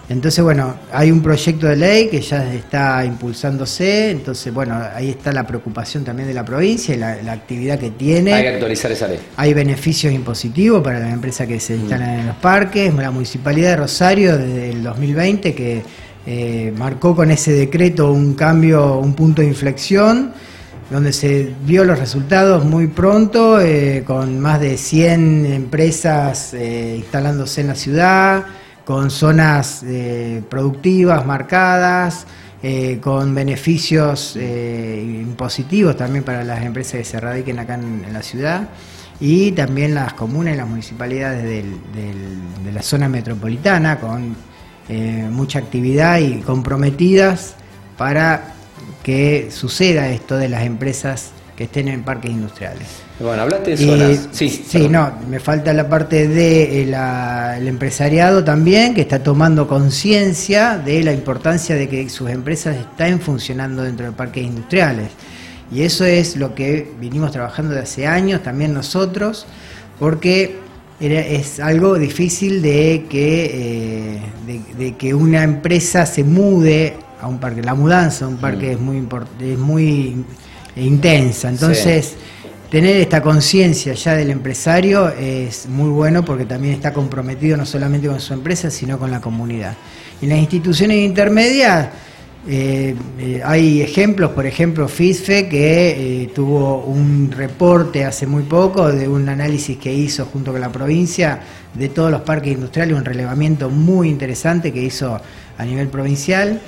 entonces, 0.09 0.43
bueno, 0.43 0.75
hay 0.91 1.11
un 1.11 1.21
proyecto 1.21 1.67
de 1.67 1.75
ley 1.75 2.07
que 2.09 2.19
ya 2.19 2.51
está 2.51 3.05
impulsándose, 3.05 4.09
entonces, 4.09 4.51
bueno, 4.51 4.75
ahí 4.95 5.11
está 5.11 5.31
la 5.31 5.45
preocupación 5.45 6.03
también 6.03 6.27
de 6.27 6.33
la 6.33 6.43
provincia 6.43 6.95
y 6.95 6.97
la, 6.97 7.31
actividad 7.31 7.77
que 7.77 7.91
tiene. 7.91 8.33
Hay 8.33 8.41
que 8.41 8.49
actualizar 8.49 8.91
esa 8.91 9.07
ley. 9.07 9.19
Hay 9.37 9.53
beneficios 9.53 10.11
impositivos 10.11 10.83
para 10.83 10.99
las 10.99 11.13
empresas 11.13 11.45
que 11.47 11.59
se 11.59 11.75
instalan 11.75 12.21
en 12.21 12.25
los 12.25 12.35
parques. 12.37 12.91
La 12.95 13.11
Municipalidad 13.11 13.69
de 13.69 13.75
Rosario 13.75 14.35
desde 14.35 14.71
el 14.71 14.81
2020 14.81 15.53
que 15.53 15.83
eh, 16.25 16.73
marcó 16.75 17.15
con 17.15 17.29
ese 17.29 17.51
decreto 17.51 18.11
un 18.11 18.33
cambio, 18.33 18.97
un 18.97 19.13
punto 19.13 19.43
de 19.43 19.47
inflexión 19.47 20.33
donde 20.89 21.13
se 21.13 21.53
vio 21.65 21.83
los 21.83 21.99
resultados 21.99 22.65
muy 22.65 22.87
pronto, 22.87 23.59
eh, 23.61 24.03
con 24.05 24.39
más 24.39 24.59
de 24.59 24.77
100 24.77 25.45
empresas 25.45 26.53
eh, 26.53 26.95
instalándose 26.97 27.61
en 27.61 27.67
la 27.67 27.75
ciudad, 27.75 28.45
con 28.85 29.11
zonas 29.11 29.83
eh, 29.85 30.41
productivas 30.49 31.25
marcadas, 31.25 32.25
con 32.99 33.33
beneficios 33.33 34.35
impositivos 34.35 35.95
también 35.95 36.25
para 36.25 36.43
las 36.43 36.61
empresas 36.61 36.95
que 36.95 37.05
se 37.05 37.17
radiquen 37.17 37.57
acá 37.57 37.75
en, 37.75 38.11
la 38.11 38.21
ciudad 38.21 38.67
y 39.17 39.53
también 39.53 39.95
las 39.95 40.11
comunas 40.11 40.55
y 40.55 40.57
las 40.57 40.67
municipalidades 40.67 41.41
de 41.41 42.71
la 42.73 42.81
zona 42.81 43.07
metropolitana 43.07 44.01
con 44.01 44.35
mucha 45.31 45.59
actividad 45.59 46.19
y 46.19 46.41
comprometidas 46.41 47.55
para 47.97 48.58
que 49.03 49.49
suceda 49.51 50.09
esto 50.09 50.37
de 50.37 50.49
las 50.49 50.63
empresas 50.63 51.31
que 51.55 51.65
estén 51.65 51.89
en 51.89 52.03
parques 52.03 52.31
industriales. 52.31 52.87
Bueno, 53.19 53.41
hablaste 53.41 53.71
de 53.71 53.77
zonas. 53.77 54.29
sí, 54.31 54.49
sí 54.49 54.87
no, 54.87 55.11
me 55.29 55.41
falta 55.41 55.73
la 55.73 55.89
parte 55.89 56.27
del 56.27 56.91
de 56.91 56.91
eh, 56.91 57.67
empresariado 57.67 58.45
también, 58.45 58.93
que 58.93 59.01
está 59.01 59.21
tomando 59.21 59.67
conciencia 59.67 60.77
de 60.77 61.03
la 61.03 61.11
importancia 61.11 61.75
de 61.75 61.89
que 61.89 62.07
sus 62.09 62.29
empresas 62.29 62.77
estén 62.77 63.19
funcionando 63.19 63.83
dentro 63.83 64.05
de 64.05 64.13
parques 64.13 64.45
industriales. 64.45 65.09
Y 65.71 65.83
eso 65.83 66.05
es 66.05 66.37
lo 66.37 66.55
que 66.55 66.89
vinimos 66.99 67.31
trabajando 67.31 67.73
de 67.73 67.81
hace 67.81 68.07
años, 68.07 68.41
también 68.41 68.73
nosotros, 68.73 69.45
porque 69.99 70.55
es 70.99 71.59
algo 71.59 71.97
difícil 71.97 72.61
de 72.61 73.05
que, 73.09 74.21
eh, 74.47 74.65
de, 74.77 74.95
que 74.95 75.13
una 75.13 75.43
empresa 75.43 76.05
se 76.05 76.23
mude 76.23 76.95
a 77.21 77.27
un 77.27 77.39
parque. 77.39 77.61
La 77.61 77.73
mudanza 77.73 78.25
a 78.25 78.27
un 78.27 78.37
parque 78.37 78.67
mm. 78.67 78.71
es 78.71 78.79
muy, 78.79 79.07
es 79.41 79.57
muy 79.57 80.25
intensa. 80.75 81.49
Entonces, 81.49 82.15
tener 82.69 82.95
esta 82.97 83.21
conciencia 83.21 83.93
ya 83.93 84.15
del 84.15 84.29
empresario 84.29 85.09
es 85.09 85.67
muy 85.67 85.89
bueno 85.89 86.23
porque 86.23 86.45
también 86.45 86.75
está 86.75 86.93
comprometido 86.93 87.57
no 87.57 87.65
solamente 87.65 88.07
con 88.07 88.19
su 88.19 88.33
empresa, 88.33 88.69
sino 88.69 88.97
con 88.97 89.11
la 89.11 89.21
comunidad. 89.21 89.75
En 90.21 90.29
las 90.29 90.39
instituciones 90.39 90.97
intermedias 90.97 91.89
eh, 92.47 92.95
eh, 93.19 93.41
hay 93.43 93.81
ejemplos, 93.81 94.31
por 94.31 94.45
ejemplo, 94.45 94.87
FISFE, 94.87 95.49
que 95.49 96.23
eh, 96.23 96.27
tuvo 96.33 96.83
un 96.85 97.31
reporte 97.31 98.05
hace 98.05 98.25
muy 98.27 98.43
poco 98.43 98.91
de 98.91 99.07
un 99.07 99.27
análisis 99.27 99.77
que 99.77 99.93
hizo 99.93 100.25
junto 100.25 100.51
con 100.53 100.61
la 100.61 100.71
provincia 100.71 101.41
de 101.73 101.89
todos 101.89 102.09
los 102.09 102.21
parques 102.21 102.53
industriales, 102.53 102.95
un 102.95 103.05
relevamiento 103.05 103.69
muy 103.69 104.09
interesante 104.09 104.71
que 104.71 104.81
hizo 104.81 105.19
a 105.57 105.65
nivel 105.65 105.89
provincial 105.89 106.61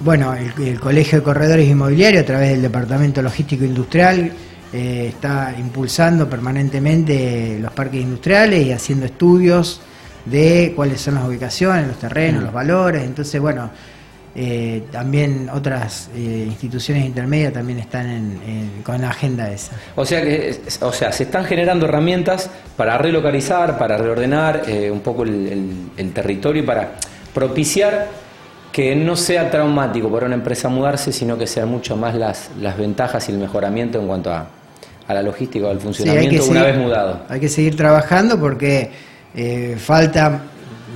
bueno, 0.00 0.34
el, 0.34 0.80
Colegio 0.80 1.18
de 1.18 1.24
Corredores 1.24 1.68
Inmobiliarios, 1.68 2.22
a 2.22 2.26
través 2.26 2.50
del 2.50 2.62
Departamento 2.62 3.20
Logístico 3.20 3.64
Industrial, 3.64 4.32
eh, 4.72 5.06
está 5.08 5.54
impulsando 5.58 6.28
permanentemente 6.28 7.58
los 7.60 7.72
parques 7.72 8.00
industriales 8.00 8.66
y 8.66 8.72
haciendo 8.72 9.04
estudios 9.06 9.82
de 10.24 10.72
cuáles 10.74 11.00
son 11.00 11.16
las 11.16 11.24
ubicaciones, 11.24 11.86
los 11.86 11.98
terrenos, 11.98 12.42
los 12.42 12.52
valores. 12.52 13.02
Entonces, 13.02 13.38
bueno, 13.40 13.70
eh, 14.34 14.84
también 14.90 15.50
otras 15.52 16.08
eh, 16.14 16.46
instituciones 16.48 17.04
intermedias 17.04 17.52
también 17.52 17.80
están 17.80 18.40
con 18.82 19.02
la 19.02 19.10
agenda 19.10 19.50
esa. 19.50 19.72
O 19.96 20.06
sea 20.06 20.22
que, 20.22 20.62
o 20.80 20.92
sea, 20.92 21.12
se 21.12 21.24
están 21.24 21.44
generando 21.44 21.84
herramientas 21.84 22.48
para 22.74 22.96
relocalizar, 22.96 23.76
para 23.76 23.98
reordenar 23.98 24.62
un 24.90 25.00
poco 25.00 25.24
el, 25.24 25.90
el 25.94 26.12
territorio 26.12 26.62
y 26.62 26.66
para 26.66 26.92
propiciar 27.34 28.29
que 28.72 28.94
no 28.94 29.16
sea 29.16 29.50
traumático 29.50 30.10
para 30.10 30.26
una 30.26 30.36
empresa 30.36 30.68
mudarse, 30.68 31.12
sino 31.12 31.36
que 31.36 31.46
sean 31.46 31.68
mucho 31.68 31.96
más 31.96 32.14
las, 32.14 32.50
las 32.60 32.78
ventajas 32.78 33.28
y 33.28 33.32
el 33.32 33.38
mejoramiento 33.38 34.00
en 34.00 34.06
cuanto 34.06 34.32
a, 34.32 34.46
a 35.08 35.14
la 35.14 35.22
logística 35.22 35.66
o 35.66 35.70
al 35.70 35.80
funcionamiento 35.80 36.44
una 36.46 36.62
vez 36.62 36.78
mudado. 36.78 37.22
Hay 37.28 37.40
que 37.40 37.48
seguir 37.48 37.76
trabajando 37.76 38.38
porque 38.38 38.90
eh, 39.34 39.76
falta 39.78 40.40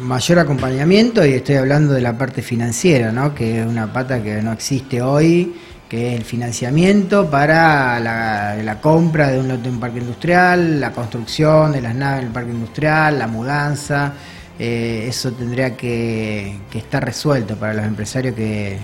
mayor 0.01 0.39
acompañamiento 0.39 1.25
y 1.27 1.33
estoy 1.33 1.57
hablando 1.57 1.95
de 1.95 2.01
la 2.01 2.17
parte 2.17 2.43
financiera, 2.43 3.11
¿no? 3.11 3.35
que 3.35 3.61
es 3.61 3.67
una 3.67 3.93
pata 3.93 4.23
que 4.23 4.41
no 4.43 4.53
existe 4.53 5.03
hoy, 5.03 5.55
que 5.89 6.09
es 6.13 6.19
el 6.21 6.25
financiamiento 6.25 7.29
para 7.29 7.99
la, 8.01 8.79
compra 8.81 9.31
de 9.31 9.41
un 9.41 9.49
lote 9.49 9.69
en 9.69 9.75
un 9.75 9.81
parque 9.81 9.99
industrial, 9.99 10.81
la 10.81 10.93
construcción 10.93 11.73
de 11.73 11.81
las 11.81 11.95
naves 11.95 12.21
en 12.21 12.27
el 12.27 12.33
parque 12.33 12.51
industrial, 12.51 13.19
la 13.19 13.27
mudanza. 13.27 14.13
Eh, 14.59 15.07
eso 15.09 15.33
tendría 15.33 15.77
que, 15.77 16.57
que 16.71 16.79
estar 16.79 17.05
resuelto 17.05 17.57
para 17.57 17.75
los 17.75 17.85
empresarios 17.85 18.35
que, 18.35 18.79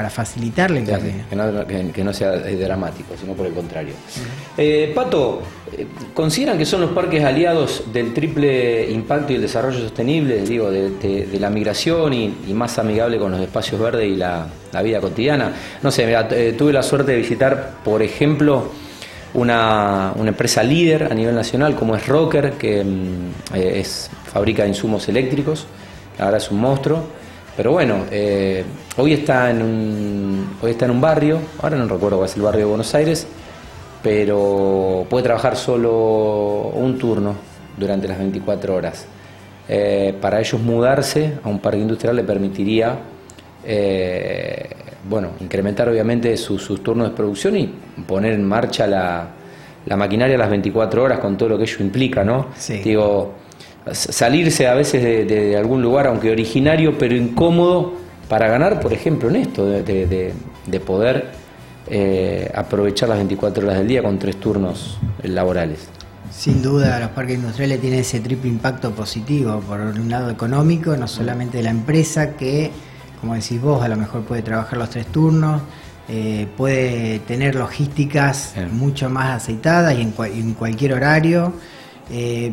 para 0.00 0.08
facilitarle 0.08 0.82
que, 0.82 2.04
no, 2.04 2.12
sea 2.14 2.30
dramático, 2.36 3.14
sino 3.20 3.34
por 3.34 3.46
el 3.46 3.52
contrario. 3.52 3.92
Eh, 4.56 4.92
Pato, 4.94 5.42
eh, 5.76 5.86
¿consideran 6.14 6.56
que 6.56 6.64
son 6.64 6.80
los 6.80 6.92
parques 6.92 7.22
aliados 7.22 7.84
del 7.92 8.14
triple 8.14 8.90
impacto 8.90 9.32
y 9.32 9.36
el 9.36 9.42
desarrollo 9.42 9.78
sostenible, 9.78 10.40
digo, 10.42 10.70
de, 10.70 11.28
la 11.38 11.50
migración 11.50 12.14
y, 12.14 12.28
más 12.54 12.78
amigable 12.78 13.18
con 13.18 13.32
los 13.32 13.40
espacios 13.42 13.78
verdes 13.78 14.08
y 14.08 14.16
la, 14.16 14.46
vida 14.82 15.00
cotidiana? 15.00 15.52
No 15.82 15.90
sé, 15.90 16.06
eh, 16.10 16.54
tuve 16.56 16.72
la 16.72 16.82
suerte 16.82 17.12
de 17.12 17.18
visitar, 17.18 17.74
por 17.84 18.00
ejemplo, 18.02 18.70
una, 19.34 20.14
empresa 20.24 20.62
líder 20.62 21.08
a 21.10 21.14
nivel 21.14 21.34
nacional 21.34 21.74
como 21.74 21.94
es 21.94 22.06
Rocker, 22.06 22.52
que 22.52 22.82
mm, 22.82 23.54
es, 23.54 24.10
fabrica 24.32 24.66
insumos 24.66 25.08
eléctricos, 25.08 25.66
ahora 26.18 26.38
es 26.38 26.50
un 26.50 26.60
monstruo 26.60 27.20
pero 27.56 27.72
bueno, 27.72 28.06
eh, 28.10 28.64
hoy, 28.96 29.12
está 29.12 29.50
en 29.50 29.60
un, 29.60 30.56
hoy 30.62 30.70
está 30.70 30.86
en 30.86 30.92
un 30.92 31.00
barrio, 31.02 31.40
ahora 31.60 31.76
no 31.76 31.86
recuerdo 31.86 32.16
cuál 32.16 32.30
es 32.30 32.36
el 32.36 32.42
barrio 32.42 32.60
de 32.60 32.64
Buenos 32.66 32.94
Aires, 32.94 33.26
pero 34.02 35.04
puede 35.10 35.24
trabajar 35.24 35.56
solo 35.56 36.70
un 36.74 36.96
turno 36.96 37.34
durante 37.76 38.08
las 38.08 38.18
24 38.18 38.74
horas. 38.74 39.04
Eh, 39.68 40.14
para 40.20 40.40
ellos 40.40 40.60
mudarse 40.60 41.34
a 41.44 41.48
un 41.50 41.58
parque 41.58 41.80
industrial 41.80 42.16
le 42.16 42.24
permitiría 42.24 42.96
eh, 43.62 44.70
bueno, 45.06 45.32
incrementar 45.40 45.88
obviamente 45.88 46.36
sus, 46.38 46.82
turnos 46.82 47.10
de 47.10 47.14
producción 47.14 47.58
y 47.58 47.66
poner 48.06 48.32
en 48.32 48.44
marcha 48.44 48.86
la, 48.86 49.28
la, 49.84 49.96
maquinaria 49.98 50.36
a 50.36 50.38
las 50.38 50.50
24 50.50 51.02
horas 51.02 51.18
con 51.18 51.36
todo 51.36 51.50
lo 51.50 51.58
que 51.58 51.64
ello 51.64 51.76
implica, 51.80 52.24
¿no? 52.24 52.46
Digo, 52.82 53.34
salirse 53.92 54.66
a 54.66 54.74
veces 54.74 55.02
de, 55.02 55.56
algún 55.56 55.82
lugar, 55.82 56.06
aunque 56.06 56.30
originario, 56.30 56.98
pero 56.98 57.14
incómodo, 57.14 57.94
para 58.28 58.48
ganar, 58.48 58.80
por 58.80 58.92
ejemplo, 58.92 59.28
en 59.28 59.36
esto, 59.36 59.66
de, 59.66 60.34
poder 60.86 61.30
eh, 61.88 62.50
aprovechar 62.54 63.08
las 63.08 63.18
24 63.18 63.64
horas 63.64 63.78
del 63.78 63.88
día 63.88 64.02
con 64.02 64.18
tres 64.18 64.38
turnos 64.38 64.98
laborales. 65.22 65.88
Sin 66.30 66.62
duda, 66.62 67.00
los 67.00 67.10
parques 67.10 67.36
industriales 67.36 67.80
tienen 67.80 68.00
ese 68.00 68.20
triple 68.20 68.48
impacto 68.48 68.92
positivo, 68.92 69.60
por 69.60 69.80
un 69.80 70.08
lado 70.08 70.30
económico, 70.30 70.96
no 70.96 71.08
solamente 71.08 71.58
de 71.58 71.64
la 71.64 71.70
empresa, 71.70 72.36
que, 72.36 72.70
como 73.20 73.34
decís 73.34 73.60
vos, 73.60 73.82
a 73.82 73.88
lo 73.88 73.96
mejor 73.96 74.22
puede 74.22 74.42
trabajar 74.42 74.78
los 74.78 74.90
tres 74.90 75.06
turnos, 75.06 75.60
eh, 76.08 76.46
puede 76.56 77.18
tener 77.20 77.56
logísticas 77.56 78.54
mucho 78.72 79.10
más 79.10 79.42
aceitadas 79.42 79.96
y 79.96 80.02
en 80.02 80.54
cualquier 80.54 80.94
horario. 80.94 81.52
Eh, 82.12 82.52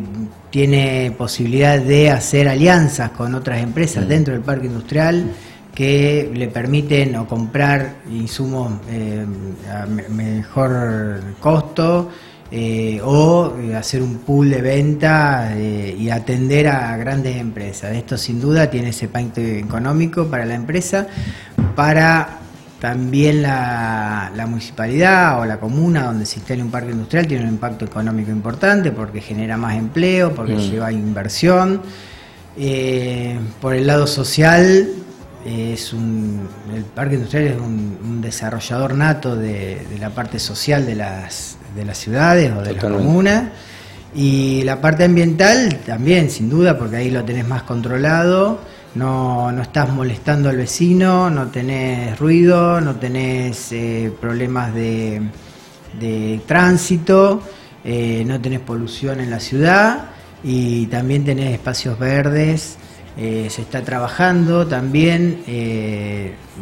tiene 0.52 1.12
posibilidad 1.18 1.80
de 1.80 2.12
hacer 2.12 2.48
alianzas 2.48 3.10
con 3.12 3.34
otras 3.34 3.60
empresas 3.60 4.08
dentro 4.08 4.34
del 4.36 4.44
parque 4.44 4.68
industrial 4.68 5.32
que 5.74 6.32
le 6.32 6.48
permiten 6.48 7.16
o 7.16 7.28
comprar 7.28 7.96
insumos 8.12 8.74
eh, 8.90 9.26
a 9.72 9.88
mejor 9.88 11.22
costo 11.40 12.10
eh, 12.52 13.02
o 13.04 13.52
hacer 13.76 14.04
un 14.04 14.20
pool 14.20 14.52
de 14.52 14.62
venta 14.62 15.52
y 15.58 16.10
atender 16.12 16.68
a 16.68 16.96
grandes 16.96 17.38
empresas. 17.38 17.96
Esto 17.96 18.16
sin 18.16 18.40
duda 18.40 18.70
tiene 18.70 18.90
ese 18.90 19.06
impacto 19.06 19.42
económico 19.42 20.28
para 20.28 20.46
la 20.46 20.54
empresa, 20.54 21.08
para 21.76 22.47
también 22.80 23.42
la, 23.42 24.32
municipalidad 24.48 25.40
o 25.40 25.46
la 25.46 25.60
comuna 25.60 26.06
donde 26.06 26.26
se 26.26 26.40
instale 26.40 26.62
un 26.62 26.72
parque 26.72 26.92
industrial 26.92 27.28
tiene 27.28 27.44
un 27.44 27.50
impacto 27.50 27.86
económico 27.86 28.32
importante 28.32 28.92
porque 28.92 29.22
genera 29.22 29.58
más 29.58 29.76
empleo, 29.76 30.34
porque 30.34 30.54
mm. 30.54 30.60
lleva 30.60 30.92
inversión. 30.92 31.82
Eh, 32.58 33.40
por 33.62 33.76
el 33.76 33.88
lado 33.88 34.08
social, 34.08 34.90
es 35.46 35.94
un, 35.94 36.48
el 36.74 36.84
parque 36.84 37.16
industrial 37.16 37.46
es 37.46 37.58
un, 37.58 38.22
desarrollador 38.22 38.96
nato 38.96 39.36
de, 39.36 39.86
la 40.00 40.10
parte 40.10 40.40
social 40.40 40.86
de 40.86 40.96
las, 40.96 41.58
de 41.76 41.86
las 41.86 41.98
ciudades 41.98 42.52
o 42.52 42.62
de 42.62 42.74
las 42.74 42.84
comunas. 42.84 43.50
Y 44.16 44.64
la 44.64 44.82
parte 44.82 45.04
ambiental 45.04 45.80
también, 45.86 46.30
sin 46.30 46.50
duda, 46.50 46.78
porque 46.78 46.98
ahí 46.98 47.12
lo 47.12 47.24
tenés 47.24 47.48
más 47.48 47.64
controlado 47.64 48.60
no, 48.98 49.52
no 49.52 49.62
estás 49.62 49.90
molestando 49.90 50.50
al 50.50 50.58
vecino, 50.58 51.30
no 51.30 51.48
tenés 51.48 52.18
ruido, 52.20 52.82
no 52.82 52.96
tenés 52.96 53.72
eh, 53.72 54.12
problemas 54.20 54.74
de, 54.74 55.22
tránsito, 56.46 57.42
eh, 57.84 58.24
no 58.26 58.42
tenés 58.42 58.60
polución 58.62 59.20
en 59.20 59.30
la 59.30 59.40
ciudad 59.40 60.10
y 60.44 60.88
también 60.88 61.24
tenés 61.24 61.54
espacios 61.54 61.98
verdes. 62.00 62.78
Eh, 63.20 63.48
se 63.50 63.64
está 63.64 63.82
trabajando 63.82 64.68
también 64.68 65.42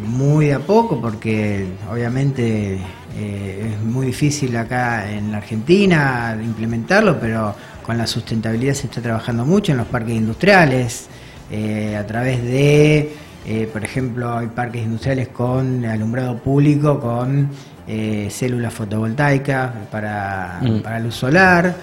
muy 0.08 0.52
a 0.52 0.60
poco 0.60 1.02
porque 1.02 1.66
obviamente 1.92 2.76
es 2.76 3.82
muy 3.82 4.08
difícil 4.08 4.56
acá 4.56 5.12
en 5.12 5.32
la 5.32 5.40
Argentina 5.40 6.38
implementarlo, 6.42 7.20
pero 7.20 7.54
con 7.86 7.98
la 7.98 8.08
sustentabilidad 8.08 8.74
se 8.74 8.88
está 8.88 9.02
trabajando 9.02 9.46
mucho 9.46 9.74
en 9.74 9.80
los 9.80 9.88
parques 9.88 10.16
industriales. 10.16 11.10
Eh, 11.52 11.96
a 11.96 12.06
través 12.06 12.44
de, 12.44 13.14
eh, 13.46 13.70
por 13.72 13.84
ejemplo, 13.84 14.38
hay 14.38 14.48
parques 14.48 14.84
industriales 14.84 15.28
con 15.28 15.86
alumbrado 15.86 16.38
público, 16.38 17.00
con 17.00 17.50
eh, 17.88 18.28
células 18.32 18.74
fotovoltaicas 18.74 19.72
para, 19.92 20.60
mm. 20.62 20.80
para 20.82 21.00
luz 21.00 21.16
solar, 21.16 21.76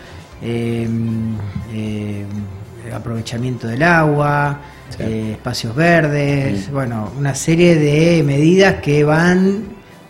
aprovechamiento 2.92 3.68
del 3.68 3.82
agua, 3.84 4.58
espacios 4.98 5.74
verdes, 5.76 6.68
mm. 6.68 6.72
bueno, 6.72 7.12
una 7.16 7.34
serie 7.34 7.76
de 7.76 8.22
medidas 8.24 8.76
que 8.82 9.04
van 9.04 9.62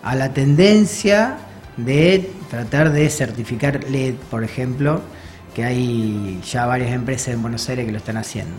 a 0.03 0.17
la 0.17 0.33
tendencia 0.33 1.37
de 1.77 2.31
tratar 2.51 2.93
de 2.93 3.09
certificar 3.11 3.85
LED, 3.85 4.15
por 4.31 4.45
ejemplo, 4.45 5.03
que 5.55 5.65
hay 5.65 6.41
ya 6.43 6.65
varias 6.67 6.93
empresas 6.93 7.35
en 7.35 7.43
Buenos 7.43 7.69
Aires 7.69 7.85
que 7.85 7.93
lo 7.93 7.99
están 7.99 8.17
haciendo. 8.17 8.57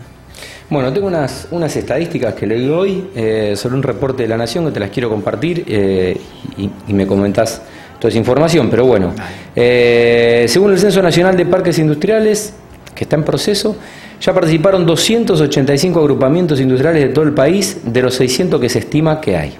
Bueno, 0.70 0.92
tengo 0.92 1.06
unas, 1.06 1.46
unas 1.50 1.76
estadísticas 1.76 2.34
que 2.34 2.46
leí 2.46 2.68
hoy 2.68 3.04
eh, 3.14 3.54
sobre 3.54 3.76
un 3.76 3.82
reporte 3.82 4.22
de 4.22 4.28
la 4.28 4.36
Nación 4.36 4.64
que 4.64 4.70
te 4.72 4.80
las 4.80 4.90
quiero 4.90 5.10
compartir 5.10 5.64
eh, 5.68 6.16
y, 6.56 6.92
me 6.92 7.06
comentás 7.06 7.60
toda 7.98 8.08
esa 8.08 8.18
información, 8.18 8.70
pero 8.70 8.86
bueno, 8.86 9.12
eh, 9.54 10.46
según 10.48 10.72
el 10.72 10.78
Censo 10.78 11.02
Nacional 11.02 11.36
de 11.36 11.44
Parques 11.46 11.78
Industriales, 11.78 12.54
que 12.94 13.04
está 13.04 13.16
en 13.16 13.24
proceso, 13.24 13.76
ya 14.20 14.32
participaron 14.32 14.86
285 14.86 16.00
agrupamientos 16.00 16.58
industriales 16.60 17.02
de 17.02 17.08
todo 17.10 17.24
el 17.24 17.34
país, 17.34 17.80
de 17.84 18.02
los 18.02 18.14
600 18.14 18.60
que 18.60 18.68
se 18.68 18.78
estima 18.78 19.20
que 19.20 19.36
hay. 19.36 19.56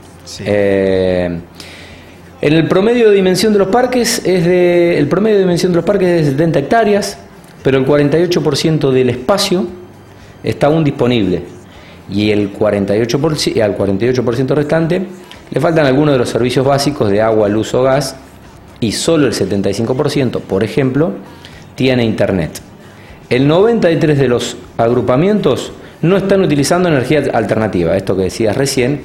en 0.46 1.42
el 2.40 2.66
promedio 2.66 3.10
de 3.10 3.14
dimensión 3.14 3.52
de 3.52 3.58
los 3.58 3.68
parques 3.68 4.22
es 4.24 4.44
de, 4.44 4.98
el 4.98 5.06
promedio 5.06 5.36
de 5.36 5.42
dimensión 5.42 5.70
de 5.72 5.76
los 5.76 5.84
parques 5.84 6.08
es 6.08 6.24
de 6.24 6.30
70 6.32 6.58
hectáreas, 6.60 7.18
pero 7.62 7.78
el 7.78 7.86
48% 7.86 8.90
del 8.90 9.10
espacio 9.10 9.83
está 10.44 10.66
aún 10.68 10.84
disponible 10.84 11.42
y 12.10 12.30
el 12.30 12.52
48%, 12.52 13.60
al 13.62 13.76
48% 13.76 14.54
restante 14.54 15.06
le 15.50 15.60
faltan 15.60 15.86
algunos 15.86 16.14
de 16.14 16.18
los 16.18 16.28
servicios 16.28 16.64
básicos 16.64 17.10
de 17.10 17.22
agua, 17.22 17.48
luz 17.48 17.74
o 17.74 17.82
gas 17.82 18.16
y 18.80 18.92
solo 18.92 19.26
el 19.26 19.32
75%, 19.32 20.40
por 20.40 20.62
ejemplo, 20.62 21.12
tiene 21.74 22.04
internet. 22.04 22.60
El 23.30 23.48
93% 23.48 23.98
de 24.14 24.28
los 24.28 24.56
agrupamientos 24.76 25.72
no 26.02 26.16
están 26.16 26.42
utilizando 26.42 26.88
energía 26.88 27.22
alternativa, 27.32 27.96
esto 27.96 28.16
que 28.16 28.24
decías 28.24 28.56
recién, 28.56 29.00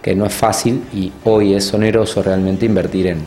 que 0.00 0.14
no 0.14 0.26
es 0.26 0.34
fácil 0.34 0.82
y 0.94 1.10
hoy 1.24 1.54
es 1.54 1.72
oneroso 1.74 2.22
realmente 2.22 2.66
invertir 2.66 3.08
en, 3.08 3.24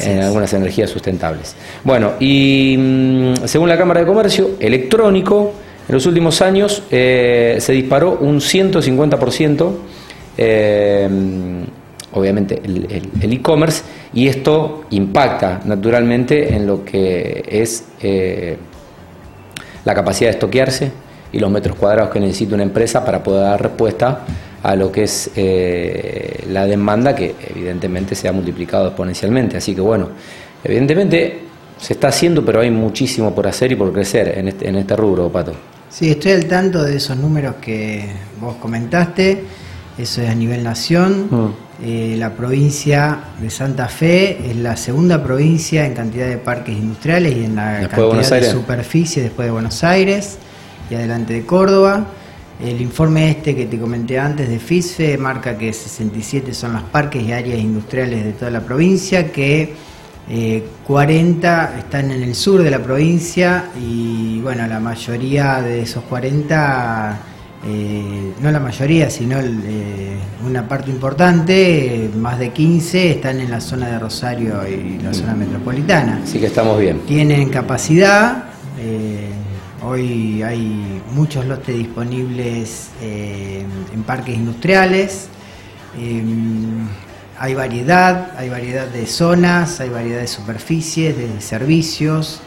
en 0.00 0.22
algunas 0.22 0.52
energías 0.54 0.88
sustentables. 0.88 1.56
Bueno, 1.84 2.12
y 2.20 2.76
mm, 2.78 3.46
según 3.46 3.68
la 3.68 3.76
Cámara 3.76 4.00
de 4.00 4.06
Comercio, 4.06 4.52
electrónico, 4.60 5.52
en 5.88 5.94
los 5.94 6.04
últimos 6.04 6.42
años 6.42 6.82
eh, 6.90 7.56
se 7.60 7.72
disparó 7.72 8.18
un 8.20 8.40
150%, 8.40 9.72
eh, 10.36 11.08
obviamente, 12.12 12.60
el 12.62 13.32
e-commerce, 13.32 13.82
y 14.12 14.28
esto 14.28 14.84
impacta 14.90 15.62
naturalmente 15.64 16.54
en 16.54 16.66
lo 16.66 16.84
que 16.84 17.42
es 17.48 17.86
eh, 18.02 18.58
la 19.86 19.94
capacidad 19.94 20.28
de 20.28 20.34
estoquearse 20.34 20.92
y 21.32 21.38
los 21.38 21.50
metros 21.50 21.76
cuadrados 21.76 22.10
que 22.10 22.20
necesita 22.20 22.54
una 22.54 22.64
empresa 22.64 23.02
para 23.02 23.22
poder 23.22 23.44
dar 23.44 23.62
respuesta 23.62 24.26
a 24.62 24.76
lo 24.76 24.92
que 24.92 25.04
es 25.04 25.30
la 26.48 26.66
demanda 26.66 27.14
que 27.14 27.34
evidentemente 27.48 28.14
se 28.14 28.28
ha 28.28 28.32
multiplicado 28.32 28.88
exponencialmente. 28.88 29.56
Así 29.56 29.74
que 29.74 29.80
bueno, 29.80 30.08
evidentemente 30.64 31.40
se 31.78 31.94
está 31.94 32.08
haciendo, 32.08 32.44
pero 32.44 32.60
hay 32.60 32.70
muchísimo 32.70 33.34
por 33.34 33.46
hacer 33.46 33.72
y 33.72 33.76
por 33.76 33.90
crecer 33.92 34.36
en 34.36 34.48
este, 34.48 34.68
en 34.68 34.76
este 34.76 34.96
rubro, 34.96 35.30
Pato. 35.30 35.54
Sí, 35.90 36.10
estoy 36.10 36.32
al 36.32 36.46
tanto 36.46 36.84
de 36.84 36.96
esos 36.96 37.16
números 37.16 37.56
que 37.60 38.04
vos 38.40 38.56
comentaste. 38.56 39.44
Eso 39.96 40.22
es 40.22 40.28
a 40.28 40.34
nivel 40.34 40.62
nación. 40.62 41.28
Mm. 41.30 41.48
Eh, 41.80 42.16
la 42.18 42.34
provincia 42.34 43.18
de 43.40 43.50
Santa 43.50 43.88
Fe 43.88 44.50
es 44.50 44.56
la 44.56 44.76
segunda 44.76 45.22
provincia 45.22 45.86
en 45.86 45.94
cantidad 45.94 46.26
de 46.26 46.36
parques 46.36 46.76
industriales 46.76 47.36
y 47.36 47.44
en 47.44 47.56
la 47.56 47.78
Después 47.78 47.90
de 47.90 48.10
cantidad 48.10 48.28
de, 48.28 48.34
Aires. 48.34 48.50
superficie 48.50 49.22
después 49.22 49.46
de 49.46 49.52
Buenos 49.52 49.84
Aires 49.84 50.38
y 50.90 50.94
adelante 50.94 51.34
de 51.34 51.46
Córdoba. 51.46 52.06
El 52.60 52.80
informe 52.80 53.30
este 53.30 53.54
que 53.54 53.66
te 53.66 53.78
comenté 53.78 54.18
antes 54.18 54.48
de 54.48 54.58
FISFE 54.58 55.16
marca 55.16 55.56
que 55.56 55.72
67 55.72 56.52
son 56.52 56.72
los 56.72 56.82
parques 56.82 57.22
y 57.22 57.32
áreas 57.32 57.60
industriales 57.60 58.24
de 58.24 58.32
toda 58.32 58.50
la 58.50 58.60
provincia, 58.60 59.30
que 59.30 59.72
eh, 60.30 60.62
40 60.86 61.78
están 61.78 62.10
en 62.10 62.22
el 62.22 62.34
sur 62.34 62.62
de 62.62 62.70
la 62.70 62.82
provincia 62.82 63.70
y 63.80 64.40
bueno, 64.40 64.66
la 64.66 64.78
mayoría 64.78 65.62
de 65.62 65.82
esos 65.82 66.04
40, 66.04 67.18
eh, 67.66 68.32
no 68.38 68.50
la 68.50 68.60
mayoría, 68.60 69.08
sino 69.08 69.38
el, 69.38 69.58
eh, 69.64 70.16
una 70.46 70.68
parte 70.68 70.90
importante, 70.90 72.10
más 72.14 72.38
de 72.38 72.50
15, 72.50 73.12
están 73.12 73.40
en 73.40 73.50
la 73.50 73.60
zona 73.60 73.88
de 73.88 73.98
Rosario 73.98 74.68
y 74.68 74.98
la 75.02 75.14
zona 75.14 75.34
metropolitana. 75.34 76.20
Así 76.22 76.38
que 76.38 76.46
estamos 76.46 76.78
bien. 76.78 77.00
Tienen 77.06 77.48
capacidad, 77.48 78.44
eh, 78.78 79.30
hoy 79.82 80.42
hay 80.42 81.00
muchos 81.14 81.46
lotes 81.46 81.74
disponibles 81.74 82.90
en 83.00 84.02
parques 84.02 84.36
industriales, 84.36 85.28
hay 87.38 87.54
variedad, 87.54 88.32
hay 88.36 88.48
variedad 88.48 88.86
de 88.86 89.06
zonas, 89.06 89.80
hay 89.80 89.88
variedad 89.88 90.20
de 90.20 90.26
superficies, 90.26 91.16
de 91.16 91.40
servicios. 91.40 92.40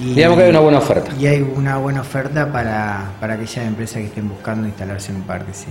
Y, 0.00 0.14
Digamos 0.14 0.38
que 0.38 0.44
hay 0.44 0.50
una 0.50 0.60
buena 0.60 0.78
oferta. 0.78 1.12
Y 1.20 1.26
hay 1.26 1.42
una 1.42 1.76
buena 1.76 2.00
oferta 2.00 2.50
para, 2.50 3.12
para 3.20 3.34
aquellas 3.34 3.66
empresas 3.66 3.98
que 3.98 4.06
estén 4.06 4.28
buscando 4.28 4.66
instalarse 4.66 5.10
en 5.10 5.18
un 5.18 5.22
parque, 5.24 5.52
sí. 5.52 5.66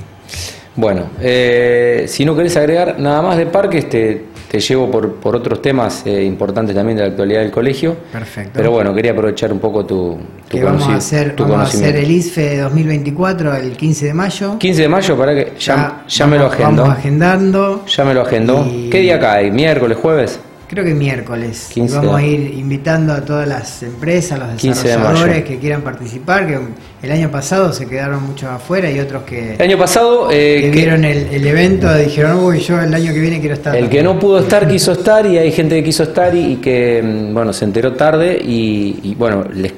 Bueno, 0.75 1.10
eh, 1.20 2.06
si 2.08 2.24
no 2.24 2.36
querés 2.36 2.56
agregar 2.56 3.00
nada 3.00 3.22
más 3.22 3.38
de 3.38 3.46
parques, 3.48 3.89
te, 3.89 4.25
te 4.51 4.60
llevo 4.60 4.91
por, 4.91 5.13
por 5.13 5.34
otros 5.34 5.62
temas 5.62 6.05
eh, 6.05 6.25
importantes 6.25 6.75
también 6.75 6.98
de 6.98 7.03
la 7.03 7.10
actualidad 7.12 7.39
del 7.39 7.51
colegio. 7.51 7.96
Perfecto. 8.12 8.51
Pero 8.53 8.72
bueno, 8.72 8.93
quería 8.93 9.13
aprovechar 9.13 9.53
un 9.53 9.60
poco 9.60 9.86
tu, 9.86 10.17
tu, 10.50 10.58
que 10.58 10.62
vamos 10.62 10.89
a 10.89 10.96
hacer, 10.96 11.38
tu 11.38 11.43
vamos 11.43 11.60
a 11.60 11.62
hacer 11.63 11.79
conocimiento. 11.79 12.00
el 12.12 12.12
ISFE 12.17 12.58
2024 12.58 13.55
el 13.55 13.77
15 13.77 14.05
de 14.08 14.13
mayo. 14.13 14.60
15 14.60 14.81
de 14.81 14.89
mayo, 14.89 15.17
para 15.17 15.34
que 15.34 15.53
ya, 15.58 16.03
ya 16.05 16.27
me 16.27 16.38
lo 16.38 16.48
agendo. 16.48 16.81
Vamos 16.81 16.98
agendando. 16.98 17.86
Ya 17.86 18.03
me 18.03 18.13
lo 18.13 18.22
agendó. 18.24 18.67
Y- 18.70 18.89
¿Qué 18.89 19.00
día 19.00 19.17
cae? 19.22 19.50
¿Miércoles, 19.51 19.98
jueves? 20.01 20.38
Creo 20.72 20.86
que 20.86 20.94
miércoles. 20.94 21.68
15 21.74 21.98
Vamos 21.98 22.16
a 22.16 22.24
ir 22.24 22.54
invitando 22.58 23.12
a 23.12 23.20
todas 23.25 23.46
las 23.46 23.84
empresas, 23.84 24.40
los 24.40 24.51
15 24.56 24.84
de 24.84 24.88
desarrolladores 24.96 25.44
que 25.44 25.58
quieran 25.60 25.82
participar, 25.82 26.48
que 26.48 26.58
el 27.04 27.12
año 27.12 27.30
pasado 27.30 27.74
se 27.74 27.86
quedaron 27.88 28.24
muchos 28.25 28.50
afuera 28.50 28.90
y 28.90 28.98
otros 29.01 29.24
que, 29.24 29.56
El 29.56 29.62
año 29.63 29.78
pasado, 29.78 30.30
eh, 30.32 30.60
que 30.62 30.72
que- 30.72 30.78
vieron 30.78 31.04
el, 31.04 31.28
el 31.28 31.46
evento 31.46 31.94
dijeron, 31.94 32.40
uy, 32.40 32.60
yo 32.60 32.80
el 32.80 32.94
año 32.94 33.12
que 33.13 33.20
viene 33.20 33.42
quiero 33.42 33.56
estar. 33.56 33.75
el 33.75 33.90
que 33.90 34.01
no 34.01 34.18
pudo 34.18 34.40
estar 34.40 34.66
quiso 34.66 34.94
estar 34.94 35.25
y 35.25 35.38
hay 35.38 35.51
gente 35.51 35.75
que 35.75 35.84
quiso 35.84 36.04
estar 36.04 36.34
y, 36.34 36.54
y 36.54 36.56
que, 36.56 37.01
mm, 37.04 37.34
bueno, 37.34 37.51
se 37.51 37.66
enteró 37.66 37.92
tarde 37.92 38.40
y, 38.42 38.98
y, 39.04 39.13
bueno, 39.16 39.44
les, 39.54 39.74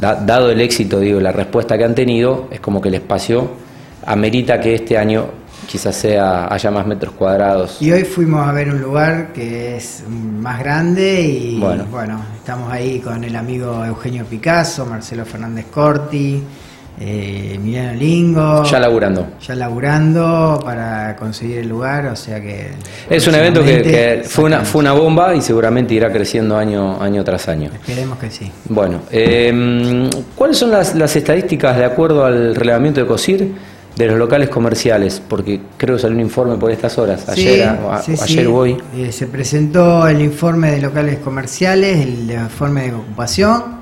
da- 0.00 0.14
dado 0.14 0.48
el 0.52 0.60
éxito, 0.60 1.00
digo, 1.00 1.18
la 1.18 1.32
respuesta 1.32 1.76
que 1.76 1.82
han 1.82 1.94
tenido, 1.96 2.46
es 2.52 2.60
como 2.60 2.80
que 2.80 2.88
el 2.88 2.94
espacio 2.94 3.50
amerita 4.04 4.60
que 4.60 4.76
este 4.76 4.96
año 4.96 5.26
quizás 5.76 5.94
sea 5.94 6.48
haya 6.50 6.70
más 6.70 6.86
metros 6.86 7.12
cuadrados. 7.12 7.82
Y 7.82 7.92
hoy 7.92 8.04
fuimos 8.04 8.48
a 8.48 8.50
ver 8.50 8.70
un 8.70 8.80
lugar 8.80 9.34
que 9.34 9.76
es 9.76 10.04
más 10.08 10.58
grande 10.58 11.20
y 11.20 11.60
Bueno. 11.60 11.84
bueno, 11.90 12.18
estamos 12.34 12.72
ahí 12.72 12.98
con 13.00 13.22
el 13.22 13.36
amigo 13.36 13.84
Eugenio 13.84 14.24
Picasso, 14.24 14.86
Marcelo 14.86 15.26
Fernández 15.26 15.66
Corti, 15.66 16.42
eh, 16.98 17.52
Emiliano 17.56 17.92
Lingo. 17.92 18.64
Ya 18.64 18.80
laburando. 18.80 19.26
ya 19.38 19.54
laburando 19.54 20.58
para 20.64 21.14
conseguir 21.14 21.58
el 21.58 21.68
lugar, 21.68 22.06
o 22.06 22.16
sea 22.16 22.40
que... 22.40 22.70
Es 23.10 23.26
un 23.26 23.34
evento 23.34 23.62
que, 23.62 24.22
fue, 24.24 24.44
una, 24.44 24.64
fue 24.64 24.80
una 24.80 24.94
bomba 24.94 25.34
y 25.34 25.42
seguramente 25.42 25.92
irá 25.92 26.10
creciendo 26.10 26.56
año, 26.56 27.02
año 27.02 27.22
tras 27.22 27.48
año. 27.48 27.68
Esperemos 27.74 28.18
que 28.18 28.30
sí. 28.30 28.50
Bueno, 28.70 29.02
eh, 29.10 30.08
¿cuáles 30.34 30.56
son 30.56 30.70
las, 30.70 30.94
las 30.94 31.14
estadísticas 31.14 31.76
de 31.76 31.84
acuerdo 31.84 32.24
al 32.24 32.54
relevamiento 32.54 33.02
de 33.02 33.06
COSIR 33.06 33.75
de 33.96 34.06
los 34.06 34.18
locales 34.18 34.48
comerciales? 34.48 35.22
Porque 35.26 35.60
creo 35.76 35.96
que 35.96 36.02
salió 36.02 36.16
un 36.16 36.22
informe 36.22 36.56
por 36.56 36.70
estas 36.70 36.96
horas, 36.98 37.28
ayer, 37.28 37.54
Sí, 37.54 37.60
a- 37.90 38.02
sí, 38.02 38.16
sí. 38.16 38.22
ayer 38.22 38.46
o 38.48 38.54
hoy. 38.56 38.76
Eh, 38.96 39.10
se 39.12 39.26
presentó 39.26 40.06
el 40.06 40.20
informe 40.20 40.70
de 40.72 40.80
locales 40.82 41.18
comerciales, 41.18 41.98
el 42.06 42.30
informe 42.30 42.82
de 42.88 42.94
ocupación, 42.94 43.76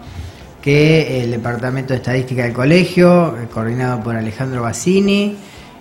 que 0.62 1.22
el 1.22 1.30
Departamento 1.32 1.92
de 1.92 1.96
Estadística 1.98 2.44
del 2.44 2.52
Colegio, 2.52 3.34
eh, 3.36 3.46
coordinado 3.52 4.00
por 4.02 4.16
Alejandro 4.16 4.62
Bassini. 4.62 5.36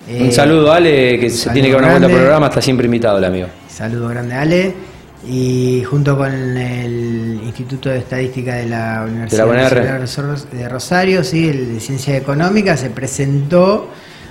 eh, 0.10 0.22
un 0.22 0.32
saludo, 0.34 0.74
Ale, 0.74 1.18
que 1.18 1.30
se 1.30 1.50
tiene 1.52 1.70
que 1.70 1.76
dar 1.76 1.82
una 1.84 1.92
vuelta 1.92 2.08
al 2.08 2.14
programa, 2.14 2.48
está 2.48 2.62
siempre 2.62 2.86
invitado 2.88 3.18
el 3.20 3.24
amigo. 3.24 3.48
Saludo 3.70 4.10
grande 4.10 4.34
Ale. 4.36 4.74
Y 5.26 5.82
junto 5.90 6.18
con 6.18 6.34
el 6.34 7.40
Instituto 7.46 7.88
de 7.88 8.00
Estadística 8.00 8.56
de 8.56 8.66
la 8.66 9.06
Universidad 9.08 9.46
Ros- 9.48 10.48
de 10.52 10.68
Rosario, 10.68 11.24
sí, 11.24 11.48
el 11.48 11.76
de 11.76 11.80
Ciencia 11.80 12.18
Económica, 12.18 12.76
se 12.76 12.90
presentó 12.90 13.88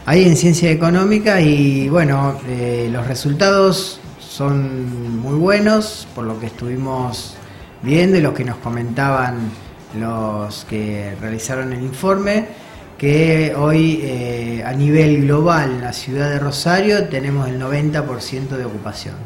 ahí 0.07 0.25
en 0.25 0.37
Ciencia 0.37 0.71
Económica 0.71 1.41
y 1.41 1.89
bueno, 1.89 2.39
eh, 2.49 2.89
los 2.91 3.07
resultados 3.07 4.01
son 4.19 5.21
muy 5.21 5.39
buenos 5.39 6.09
por 6.15 6.25
lo 6.25 6.39
que 6.41 6.47
estuvimos 6.47 7.35
viendo 7.83 8.17
y 8.17 8.21
los 8.21 8.33
que 8.33 8.45
nos 8.45 8.57
comentaban 8.57 9.51
los 9.99 10.65
que 10.65 11.15
realizaron 11.21 11.73
el 11.73 11.83
informe 11.83 12.47
que 12.97 13.55
hoy 13.57 14.01
eh, 14.03 14.63
a 14.65 14.73
nivel 14.73 15.23
global 15.23 15.73
en 15.73 15.81
la 15.83 15.93
ciudad 15.93 16.31
de 16.31 16.39
Rosario 16.39 17.09
tenemos 17.09 17.49
el 17.49 17.61
90% 17.61 18.49
de 18.51 18.65
ocupación. 18.65 19.17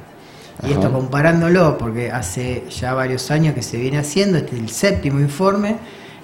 Y 0.66 0.72
esto 0.72 0.90
comparándolo, 0.90 1.76
porque 1.76 2.10
hace 2.10 2.64
ya 2.70 2.94
varios 2.94 3.30
años 3.30 3.54
que 3.54 3.62
se 3.62 3.76
viene 3.76 3.98
haciendo, 3.98 4.38
este 4.38 4.56
es 4.56 4.62
el 4.62 4.70
séptimo 4.70 5.20
informe, 5.20 5.76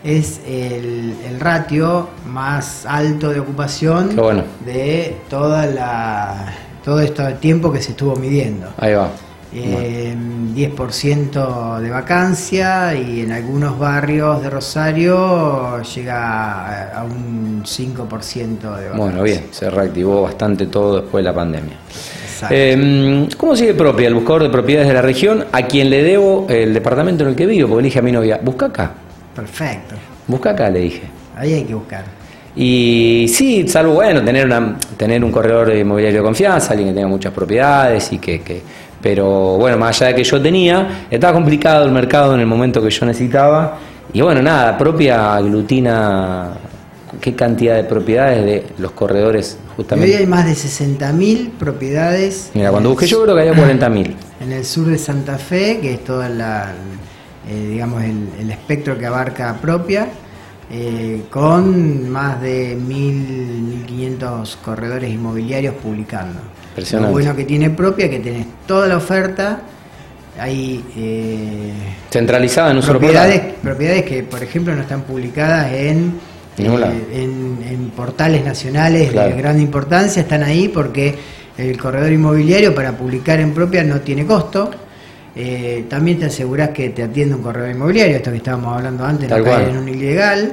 es 0.05 0.41
el, 0.47 1.15
el 1.27 1.41
ratio 1.41 2.09
más 2.27 2.87
alto 2.87 3.31
de 3.31 3.41
ocupación 3.41 4.17
bueno. 4.17 4.45
de 4.65 5.17
toda 5.29 5.67
la, 5.67 6.53
todo 6.85 7.01
este 7.01 7.23
tiempo 7.35 7.73
que 7.73 7.81
se 7.81 7.93
estuvo 7.93 8.17
midiendo. 8.17 8.69
Ahí 8.79 8.95
va. 8.95 9.11
Eh, 9.55 10.17
10% 10.55 11.79
de 11.81 11.91
vacancia 11.91 12.95
y 12.95 13.21
en 13.21 13.33
algunos 13.33 13.79
barrios 13.79 14.43
de 14.43 14.49
Rosario 14.49 15.83
llega 15.83 16.91
a, 16.99 17.05
un 17.05 17.63
5% 17.63 17.67
de 17.67 18.69
vacancia. 18.69 18.93
Bueno, 18.97 19.23
bien, 19.23 19.49
se 19.51 19.69
reactivó 19.69 20.23
bastante 20.23 20.67
todo 20.67 21.03
después 21.03 21.23
de 21.23 21.31
la 21.31 21.35
pandemia. 21.35 21.77
Eh, 22.51 23.29
¿Cómo 23.37 23.55
sigue 23.55 23.75
propia 23.75 24.09
el 24.09 24.15
buscador 24.15 24.45
de 24.45 24.49
propiedades 24.49 24.89
de 24.89 24.95
la 24.95 25.03
región 25.03 25.45
a 25.53 25.63
quien 25.67 25.91
le 25.91 26.03
debo 26.03 26.47
el 26.49 26.73
departamento 26.73 27.23
en 27.25 27.31
el 27.31 27.37
que 27.37 27.47
vivo? 27.47 27.69
Porque 27.69 27.83
le 27.83 27.87
dije 27.87 27.99
a 27.99 28.03
mi 28.03 28.11
novia, 28.11 28.41
busca 28.43 28.67
acá, 28.67 28.91
Perfecto. 29.35 29.95
busca 30.27 30.51
acá, 30.51 30.71
le 30.71 30.81
dije. 30.81 31.03
Ahí 31.37 31.55
hay 31.55 31.65
que 31.65 31.75
buscar. 31.75 32.05
Y 32.55 33.27
sí, 33.33 33.67
salvo 33.67 33.95
bueno, 33.95 34.23
tener 34.23 34.45
una, 34.45 34.77
tener 34.97 35.25
un 35.25 35.33
corredor 35.33 35.75
inmobiliario 35.75 36.21
de 36.21 36.25
confianza, 36.25 36.73
alguien 36.73 36.91
que 36.91 36.95
tenga 36.97 37.09
muchas 37.09 37.33
propiedades 37.33 38.13
y 38.13 38.19
que, 38.19 38.43
que- 38.43 38.63
pero 39.01 39.57
bueno, 39.59 39.79
más 39.79 40.01
allá 40.01 40.09
de 40.11 40.17
que 40.17 40.25
yo 40.25 40.41
tenía, 40.41 41.07
estaba 41.11 41.33
complicado 41.33 41.85
el 41.85 41.91
mercado 41.93 42.35
en 42.35 42.41
el 42.41 42.47
momento 42.47 42.81
que 42.83 42.91
yo 42.91 43.07
necesitaba. 43.07 43.79
Y 44.13 44.21
bueno, 44.21 44.43
nada, 44.43 44.77
propia 44.79 45.35
aglutina 45.35 46.51
qué 47.21 47.35
cantidad 47.35 47.77
de 47.77 47.85
propiedades 47.85 48.45
de 48.45 48.67
los 48.79 48.93
corredores 48.93 49.57
Y 49.59 49.59
hoy 49.59 49.67
hay 49.69 49.77
justamente. 49.77 50.27
más 50.27 50.45
de 50.47 50.53
60.000 50.55 51.51
propiedades. 51.59 52.51
Mira, 52.55 52.71
cuando 52.71 52.91
busqué 52.91 53.07
yo 53.07 53.23
creo 53.25 53.35
que 53.35 53.41
había 53.49 53.55
40.000. 53.55 54.15
En 54.41 54.53
el 54.53 54.65
sur 54.65 54.87
de 54.87 54.99
Santa 54.99 55.39
Fe, 55.39 55.79
que 55.81 55.95
es 55.95 56.05
todo 56.05 56.23
la, 56.29 56.73
eh, 57.49 57.69
digamos 57.71 58.03
el, 58.05 58.29
el 58.41 58.51
espectro 58.51 58.99
que 58.99 59.07
abarca 59.07 59.55
propia, 59.61 60.09
eh, 60.71 61.23
con 61.31 62.09
más 62.09 62.41
de 62.41 62.77
1.000, 62.79 63.87
1.500 64.19 64.57
corredores 64.65 65.11
inmobiliarios 65.11 65.75
publicando. 65.75 66.41
Lo 66.93 67.09
bueno 67.09 67.37
que 67.37 67.45
tiene 67.45 67.69
propia, 67.71 68.09
que 68.09 68.21
tenés 68.21 68.47
toda 68.67 68.89
la 68.89 68.97
oferta, 68.97 69.61
hay 70.41 70.83
eh, 70.97 71.73
Centralizada 72.11 72.71
en 72.71 72.77
un 72.79 72.83
solo 72.83 72.99
propiedades, 72.99 73.41
portal. 73.41 73.59
propiedades 73.63 74.03
que, 74.05 74.23
por 74.23 74.43
ejemplo, 74.43 74.75
no 74.75 74.81
están 74.81 75.03
publicadas 75.03 75.71
en, 75.73 76.15
eh, 76.57 77.07
en, 77.13 77.59
en 77.69 77.91
portales 77.91 78.43
nacionales 78.43 79.11
Claro. 79.11 79.35
de 79.35 79.43
gran 79.43 79.61
importancia, 79.61 80.23
están 80.23 80.43
ahí 80.43 80.69
porque 80.69 81.15
el 81.59 81.77
corredor 81.77 82.11
inmobiliario 82.11 82.75
para 82.75 82.97
publicar 82.97 83.41
en 83.41 83.53
propia 83.53 83.85
no 83.85 84.01
tiene 84.01 84.25
costo. 84.25 84.71
Eh, 85.35 85.87
también 85.89 86.19
te 86.19 86.27
aseguras 86.27 86.71
que 86.71 86.91
te 86.91 87.03
atiende 87.03 87.35
un 87.35 87.43
corredor 87.43 87.71
inmobiliario, 87.71 88.17
esto 88.17 88.31
que 88.31 88.37
estábamos 88.39 88.77
hablando 88.77 89.05
antes, 89.05 89.29
Tal 89.29 89.39
no 89.39 89.45
caer 89.45 89.69
en 89.69 89.77
un 89.79 89.89
ilegal. 89.89 90.53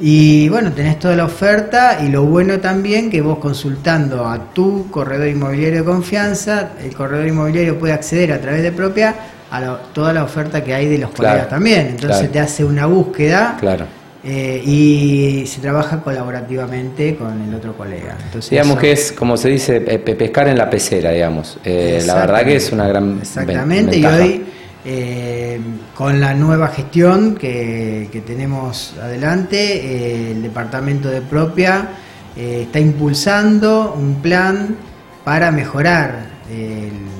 Y 0.00 0.48
bueno, 0.48 0.72
tenés 0.72 0.98
toda 0.98 1.14
la 1.16 1.24
oferta 1.24 1.98
y 2.04 2.08
lo 2.08 2.24
bueno 2.24 2.58
también 2.60 3.10
que 3.10 3.20
vos 3.20 3.38
consultando 3.38 4.26
a 4.26 4.52
tu 4.52 4.90
corredor 4.90 5.28
inmobiliario 5.28 5.80
de 5.80 5.84
confianza, 5.84 6.70
el 6.82 6.94
corredor 6.94 7.26
inmobiliario 7.28 7.78
puede 7.78 7.92
acceder 7.92 8.32
a 8.32 8.40
través 8.40 8.62
de 8.62 8.72
propia 8.72 9.14
a 9.50 9.60
lo- 9.60 9.76
toda 9.92 10.12
la 10.12 10.24
oferta 10.24 10.64
que 10.64 10.74
hay 10.74 10.86
de 10.88 10.98
los 10.98 11.10
Claro, 11.10 11.30
colegas 11.34 11.48
también. 11.48 11.86
Entonces 11.86 12.18
claro. 12.18 12.32
te 12.32 12.40
hace 12.40 12.64
una 12.64 12.86
búsqueda 12.86 13.56
Claro. 13.60 13.86
Eh, 14.26 14.62
y 14.64 15.46
se 15.46 15.60
trabaja 15.60 16.00
colaborativamente 16.00 17.14
con 17.14 17.42
el 17.42 17.54
otro 17.54 17.76
colega. 17.76 18.16
Entonces, 18.24 18.50
digamos 18.50 18.78
que 18.78 18.92
es, 18.92 19.12
como 19.12 19.36
se 19.36 19.50
dice, 19.50 19.80
pescar 19.80 20.48
en 20.48 20.56
la 20.56 20.70
pecera, 20.70 21.10
digamos. 21.10 21.58
Eh, 21.62 22.02
la 22.06 22.14
verdad 22.14 22.42
que 22.42 22.56
es 22.56 22.72
una 22.72 22.88
gran 22.88 23.18
Exactamente, 23.20 23.98
y 23.98 24.06
hoy 24.06 24.42
eh, 24.86 25.60
con 25.94 26.20
la 26.20 26.32
nueva 26.32 26.68
gestión 26.68 27.34
que, 27.34 28.22
tenemos 28.26 28.94
adelante, 28.98 30.30
el 30.30 30.42
departamento 30.42 31.10
de 31.10 31.20
propia 31.20 31.88
está 32.34 32.80
impulsando 32.80 33.94
un 33.94 34.16
plan 34.22 34.74
para 35.22 35.50
mejorar 35.50 36.30
el 36.50 37.13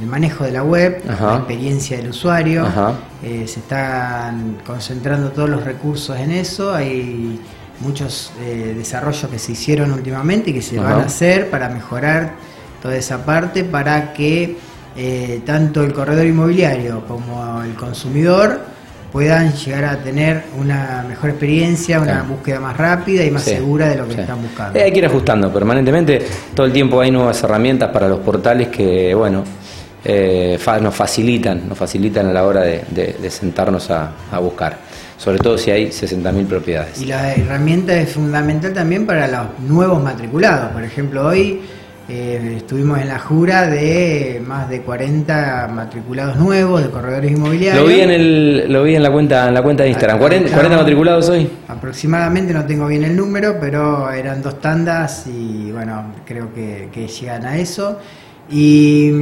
el 0.00 0.06
manejo 0.06 0.44
de 0.44 0.52
la 0.52 0.62
web, 0.62 1.02
la 1.06 1.36
experiencia 1.36 1.96
del 1.98 2.10
usuario. 2.10 2.66
Eh, 3.22 3.44
se 3.46 3.60
están 3.60 4.58
concentrando 4.66 5.30
todos 5.30 5.48
los 5.48 5.62
recursos 5.62 6.18
en 6.18 6.30
eso. 6.30 6.72
Hay 6.72 7.38
muchos 7.80 8.32
eh, 8.40 8.74
desarrollos 8.76 9.30
que 9.30 9.38
se 9.38 9.52
hicieron 9.52 9.92
últimamente 9.92 10.50
y 10.50 10.54
que 10.54 10.62
se 10.62 10.78
van 10.78 11.00
a 11.00 11.04
hacer 11.04 11.50
para 11.50 11.68
mejorar 11.68 12.32
toda 12.82 12.96
esa 12.96 13.24
parte 13.24 13.64
para 13.64 14.12
que 14.12 14.56
eh, 14.96 15.42
tanto 15.44 15.82
el 15.82 15.92
corredor 15.92 16.26
inmobiliario 16.26 17.04
como 17.06 17.62
el 17.62 17.74
consumidor 17.74 18.60
puedan 19.12 19.52
llegar 19.52 19.84
a 19.84 19.96
tener 19.98 20.44
una 20.56 21.04
mejor 21.08 21.30
experiencia, 21.30 22.00
una 22.00 22.22
búsqueda 22.22 22.60
más 22.60 22.76
rápida 22.76 23.24
y 23.24 23.30
más 23.30 23.42
segura 23.42 23.88
de 23.88 23.96
lo 23.96 24.06
que 24.06 24.20
están 24.20 24.40
buscando. 24.40 24.78
hay 24.78 24.92
que 24.92 24.98
ir 24.98 25.06
ajustando 25.06 25.52
permanentemente, 25.52 26.24
todo 26.54 26.66
el 26.66 26.72
tiempo 26.72 27.00
hay 27.00 27.10
nuevas 27.10 27.42
herramientas 27.42 27.90
para 27.90 28.08
los 28.08 28.20
portales 28.20 28.68
que, 28.68 29.14
bueno, 29.14 29.42
eh, 30.04 30.58
nos 30.80 30.94
facilitan, 30.94 31.68
nos 31.68 31.76
facilitan 31.76 32.26
a 32.26 32.32
la 32.32 32.44
hora 32.44 32.62
de, 32.62 33.30
sentarnos 33.30 33.90
a, 33.90 34.12
buscar, 34.40 34.78
sobre 35.16 35.38
todo 35.38 35.58
si 35.58 35.70
hay 35.70 35.88
60.000 35.88 36.46
propiedades. 36.46 37.00
Y 37.00 37.06
la 37.06 37.34
herramienta 37.34 37.94
es 37.94 38.12
fundamental 38.12 38.72
también 38.72 39.06
para 39.06 39.26
los 39.28 39.58
nuevos 39.60 40.02
matriculados. 40.02 40.72
Por 40.72 40.82
ejemplo, 40.82 41.26
hoy 41.26 41.60
eh, 42.08 42.54
estuvimos 42.56 42.98
en 42.98 43.08
la 43.08 43.18
jura 43.18 43.66
de 43.66 44.42
más 44.44 44.68
de 44.70 44.80
40 44.80 45.68
matriculados 45.72 46.36
nuevos 46.36 46.82
de 46.82 46.90
corredores 46.90 47.30
inmobiliarios. 47.30 47.84
Lo 47.84 47.88
vi 47.88 48.00
en, 48.00 48.10
el, 48.10 48.72
lo 48.72 48.82
vi 48.82 48.96
en 48.96 49.02
la 49.02 49.12
cuenta 49.12 49.48
en 49.48 49.54
la 49.54 49.62
cuenta 49.62 49.82
de 49.82 49.90
Instagram. 49.90 50.18
40, 50.18 50.76
matriculados 50.76 51.28
hoy. 51.28 51.48
Aproximadamente, 51.68 52.54
no 52.54 52.64
tengo 52.64 52.86
bien 52.86 53.04
el 53.04 53.14
número, 53.14 53.58
pero 53.60 54.10
eran 54.10 54.42
dos 54.42 54.60
tandas 54.60 55.26
y 55.26 55.70
bueno, 55.72 56.06
creo 56.24 56.52
que, 56.54 56.88
que 56.90 57.06
llegan 57.06 57.44
a 57.44 57.58
eso. 57.58 57.98
Y 58.52 59.12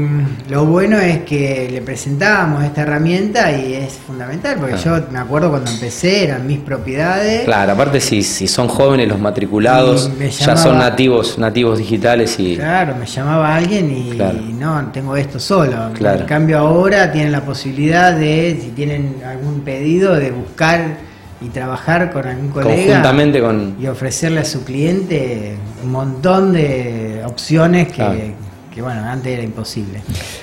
lo 0.49 0.65
bueno 0.65 0.99
es 0.99 1.19
que 1.25 1.69
le 1.71 1.83
presentábamos 1.83 2.65
esta 2.65 2.83
herramienta 2.83 3.53
y 3.53 3.75
es 3.75 3.93
fundamental, 3.95 4.57
porque 4.59 4.79
yo 4.79 5.03
me 5.11 5.19
acuerdo 5.19 5.51
cuando 5.51 5.71
empecé, 5.71 6.25
eran 6.25 6.47
mis 6.47 6.61
propiedades. 6.61 7.45
Claro, 7.45 7.73
aparte 7.73 8.01
si, 8.01 8.23
si 8.23 8.49
son 8.49 8.69
jóvenes 8.69 9.07
los 9.07 9.21
matriculados, 9.21 10.11
ya 10.39 10.57
son 10.57 10.79
nativos, 10.79 11.39
nativos 11.39 11.79
digitales 11.79 12.41
y... 12.41 12.57
Claro, 12.57 12.97
me 12.97 13.05
llamaba 13.05 13.55
alguien 13.55 13.91
y, 13.91 14.53
no, 14.55 14.91
tengo 14.95 15.15
esto 15.15 15.39
solo. 15.39 15.91
En 15.95 16.25
cambio 16.25 16.59
ahora 16.59 17.13
tienen 17.13 17.33
la 17.33 17.43
posibilidad 17.43 18.15
de, 18.15 18.59
si 18.63 18.71
tienen 18.71 19.17
algún 19.27 19.61
pedido, 19.61 20.15
de 20.15 20.31
buscar 20.31 20.97
y 21.43 21.51
trabajar 21.51 22.11
con 22.11 22.27
algún 22.27 22.49
colega 22.49 22.87
Conjuntamente 22.87 23.41
con... 23.41 23.77
y 23.79 23.87
ofrecerle 23.87 24.41
a 24.41 24.45
su 24.45 24.65
cliente 24.65 25.55
un 25.85 25.93
montón 25.93 26.55
de 26.55 27.23
opciones 27.27 27.93
que 27.93 28.35
que 28.79 28.83
bueno, 28.83 29.03
antes 29.03 29.33
era 29.33 29.43
imposible. 29.43 30.01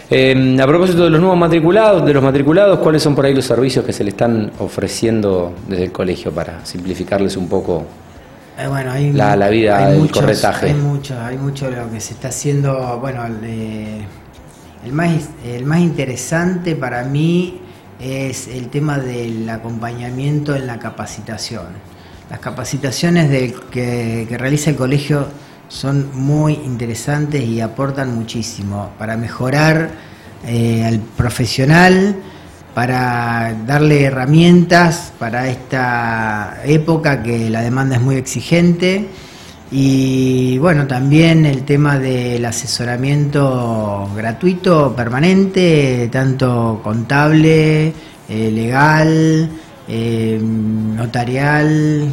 Eh, 0.09 0.57
a 0.61 0.67
propósito 0.67 1.05
de 1.05 1.09
los 1.09 1.21
nuevos 1.21 1.37
matriculados, 1.37 2.05
de 2.05 2.13
los 2.13 2.21
matriculados, 2.21 2.79
¿cuáles 2.79 3.01
son 3.01 3.15
por 3.15 3.25
ahí 3.25 3.33
los 3.33 3.45
servicios 3.45 3.85
que 3.85 3.93
se 3.93 4.03
le 4.03 4.09
están 4.09 4.51
ofreciendo 4.59 5.53
desde 5.69 5.85
el 5.85 5.93
colegio 5.93 6.33
para 6.33 6.65
simplificarles 6.65 7.37
un 7.37 7.47
poco 7.47 7.85
eh, 8.59 8.67
bueno, 8.67 8.91
hay, 8.91 9.13
la, 9.13 9.47
vida 9.47 9.89
del 9.89 10.11
corretaje? 10.11 10.65
Hay 10.65 10.73
mucho, 10.73 11.17
hay 11.17 11.37
mucho 11.37 11.71
lo 11.71 11.89
que 11.89 12.01
se 12.01 12.13
está 12.13 12.27
haciendo, 12.27 12.99
bueno, 12.99 13.25
el, 13.25 14.91
más, 14.91 15.29
el 15.45 15.63
más 15.63 15.79
interesante 15.79 16.75
para 16.75 17.05
mí 17.05 17.61
es 18.01 18.49
el 18.49 18.67
tema 18.67 18.99
del 18.99 19.49
acompañamiento 19.49 20.53
en 20.57 20.67
la 20.67 20.77
capacitación. 20.77 21.67
Las 22.29 22.39
capacitaciones 22.39 23.53
que, 23.71 24.25
que 24.27 24.37
realiza 24.37 24.71
el 24.71 24.75
colegio 24.75 25.25
son 25.67 26.09
muy 26.13 26.53
interesantes 26.53 27.43
y 27.43 27.61
aportan 27.61 28.15
muchísimo 28.15 28.91
para 28.97 29.17
mejorar 29.17 29.89
eh, 30.47 30.83
al 30.85 30.99
profesional, 30.99 32.15
para 32.73 33.55
darle 33.65 34.03
herramientas 34.03 35.13
para 35.17 35.47
esta 35.47 36.61
época 36.65 37.23
que 37.23 37.49
la 37.49 37.61
demanda 37.61 37.95
es 37.95 38.01
muy 38.01 38.15
exigente. 38.15 39.07
Y 39.71 40.59
bueno, 40.59 40.85
también 40.85 41.45
el 41.45 41.63
tema 41.63 41.97
del 41.97 42.45
asesoramiento 42.45 44.07
gratuito, 44.15 44.95
permanente, 44.95 46.09
tanto 46.11 46.79
contable, 46.83 47.87
eh, 48.29 48.51
legal, 48.51 49.49
eh, 49.87 50.39
notarial, 50.39 52.07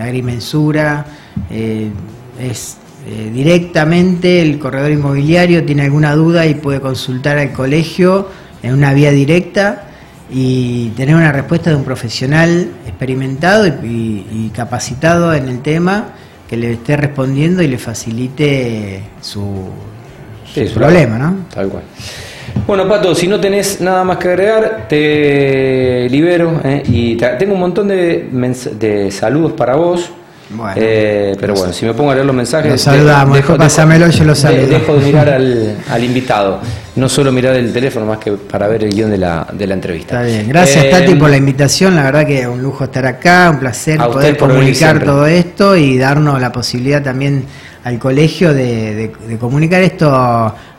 agrimensura 0.00 1.04
es 2.40 2.76
eh, 3.08 3.30
directamente 3.32 4.42
el 4.42 4.58
corredor 4.58 4.90
inmobiliario 4.90 5.64
tiene 5.64 5.82
alguna 5.82 6.16
duda 6.16 6.44
y 6.46 6.54
puede 6.54 6.80
consultar 6.80 7.38
al 7.38 7.52
colegio 7.52 8.28
en 8.64 8.74
una 8.74 8.92
vía 8.94 9.12
directa 9.12 9.84
y 10.28 10.88
tener 10.90 11.14
una 11.14 11.30
respuesta 11.30 11.70
de 11.70 11.76
un 11.76 11.84
profesional 11.84 12.68
experimentado 12.84 13.66
y, 13.68 14.50
capacitado 14.54 15.34
en 15.34 15.48
el 15.48 15.60
tema 15.60 16.14
que 16.48 16.56
le 16.56 16.72
esté 16.72 16.96
respondiendo 16.96 17.62
y 17.62 17.68
le 17.68 17.78
facilite 17.78 19.02
su, 19.20 19.68
problema, 20.74 21.18
¿no? 21.18 21.36
Tal 21.54 21.68
cual. 21.68 21.84
Bueno, 22.66 22.88
Pato, 22.88 23.14
si 23.14 23.28
no 23.28 23.38
tenés 23.38 23.80
nada 23.80 24.02
más 24.02 24.16
que 24.16 24.28
agregar, 24.28 24.86
te 24.88 26.08
libero 26.08 26.60
¿eh? 26.64 26.82
y 26.86 27.16
tengo 27.16 27.54
un 27.54 27.60
montón 27.60 27.86
de, 27.86 28.28
de 28.78 29.10
saludos 29.12 29.52
para 29.52 29.76
vos. 29.76 30.10
Eh, 30.76 31.36
pero 31.40 31.54
bueno, 31.54 31.72
si 31.72 31.84
me 31.84 31.92
pongo 31.92 32.12
a 32.12 32.14
leer 32.14 32.26
los 32.26 32.34
mensajes. 32.34 32.70
Lo 32.70 32.78
saludamos, 32.78 33.36
dejo, 33.36 33.56
pásamelo, 33.56 34.08
yo 34.08 34.24
lo 34.24 34.34
saludo. 34.34 34.66
Dejo 34.66 34.94
de 34.94 35.04
mirar 35.04 35.28
al, 35.28 35.76
invitado, 36.04 36.60
no 36.94 37.08
solo 37.08 37.32
mirar 37.32 37.56
el 37.56 37.72
teléfono, 37.72 38.06
más 38.06 38.18
que 38.18 38.32
para 38.32 38.68
ver 38.68 38.84
el 38.84 38.94
guion 38.94 39.10
de 39.10 39.18
la, 39.18 39.46
de 39.52 39.66
la 39.66 39.74
entrevista. 39.74 40.22
Está 40.22 40.26
bien, 40.26 40.48
gracias 40.48 40.84
eh, 40.84 40.90
Tati 40.90 41.14
por 41.16 41.30
la 41.30 41.36
invitación, 41.36 41.96
la 41.96 42.04
verdad 42.04 42.26
que 42.26 42.42
es 42.42 42.46
un 42.46 42.62
lujo 42.62 42.84
estar 42.84 43.06
acá, 43.06 43.50
un 43.50 43.58
placer 43.58 43.98
poder 43.98 44.36
comunicar 44.36 45.02
todo 45.02 45.26
esto 45.26 45.76
y 45.76 45.98
darnos 45.98 46.40
la 46.40 46.52
posibilidad 46.52 47.02
también 47.02 47.44
al 47.82 47.98
colegio 47.98 48.54
de, 48.54 49.12
de 49.28 49.38
comunicar 49.38 49.82
esto 49.82 50.12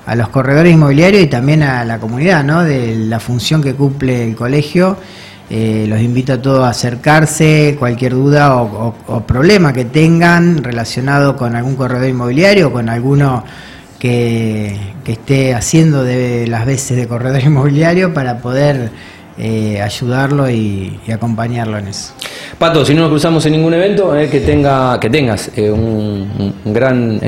a 0.08 0.16
los 0.16 0.30
corredores 0.30 0.74
inmobiliarios 0.74 1.24
y 1.24 1.28
también 1.28 1.64
a 1.64 1.84
la 1.84 2.00
comunidad, 2.00 2.44
¿no? 2.44 2.64
de 2.64 2.96
la 2.96 3.20
función 3.20 3.62
que 3.62 3.74
cumple 3.74 4.24
el 4.24 4.36
colegio 4.36 4.98
eh, 5.50 5.86
los 5.88 6.02
invito 6.02 6.34
a 6.34 6.42
todos 6.42 6.66
a 6.66 6.70
acercarse, 6.70 7.78
cualquier 7.80 8.14
duda 8.14 8.62
o, 8.62 9.22
problema 9.26 9.72
que 9.72 9.86
tengan 9.86 10.62
relacionado 10.62 11.38
con 11.38 11.56
algún 11.56 11.76
corredor 11.76 12.10
inmobiliario 12.10 12.68
o 12.68 12.72
con 12.72 12.90
alguno 12.90 13.44
que, 13.98 14.76
esté 15.06 15.56
haciendo 15.56 16.04
de 16.04 16.48
las 16.48 16.66
veces 16.66 16.98
de 16.98 17.08
corredor 17.08 17.42
inmobiliario 17.46 18.14
para 18.14 18.40
poder 18.40 18.90
eh, 19.38 19.82
ayudarlo 19.82 20.50
y, 20.50 21.00
acompañarlo 21.14 21.78
en 21.78 21.88
eso. 21.88 22.12
Pato, 22.60 22.84
si 22.84 22.94
no 22.94 23.02
nos 23.02 23.10
cruzamos 23.12 23.46
en 23.46 23.54
ningún 23.54 23.74
evento, 23.74 24.18
eh, 24.18 24.30
que, 24.30 24.42
tenga, 24.42 25.00
que 25.00 25.10
tengas 25.10 25.50
un, 25.56 26.54
un, 26.66 26.74
gran 26.74 27.22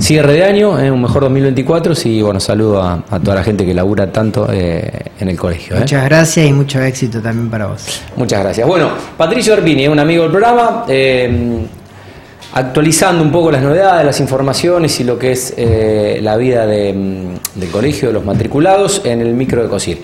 cierre 0.00 0.34
de 0.34 0.44
año, 0.44 0.70
un 0.70 1.02
mejor 1.02 1.22
2024 1.22 1.94
y 2.04 2.22
bueno, 2.22 2.40
saludo 2.40 2.82
a, 2.82 3.02
toda 3.22 3.36
la 3.36 3.44
gente 3.44 3.64
que 3.64 3.74
labura 3.74 4.10
tanto 4.10 4.48
eh, 4.50 4.90
en 5.18 5.28
el 5.28 5.36
colegio. 5.36 5.76
¿eh? 5.76 5.80
Muchas 5.80 6.04
gracias 6.04 6.46
y 6.46 6.52
mucho 6.52 6.80
éxito 6.80 7.20
también 7.20 7.50
para 7.50 7.66
vos. 7.66 8.02
Muchas 8.16 8.40
gracias. 8.40 8.66
Bueno, 8.66 8.90
Patricio 9.16 9.54
Arpini, 9.54 9.88
un 9.88 9.98
amigo 9.98 10.22
del 10.22 10.32
programa, 10.32 10.84
eh, 10.88 11.66
actualizando 12.54 13.22
un 13.22 13.32
poco 13.32 13.50
las 13.50 13.62
novedades, 13.62 14.04
las 14.04 14.20
informaciones 14.20 14.98
y 15.00 15.04
lo 15.04 15.18
que 15.18 15.32
es 15.32 15.54
la 16.20 16.36
vida 16.36 16.66
del 16.66 17.38
colegio, 17.70 18.08
de 18.08 18.14
los 18.14 18.24
matriculados 18.24 19.02
en 19.04 19.20
el 19.20 19.34
micro 19.34 19.62
de 19.62 19.68
COSIR. 19.68 19.98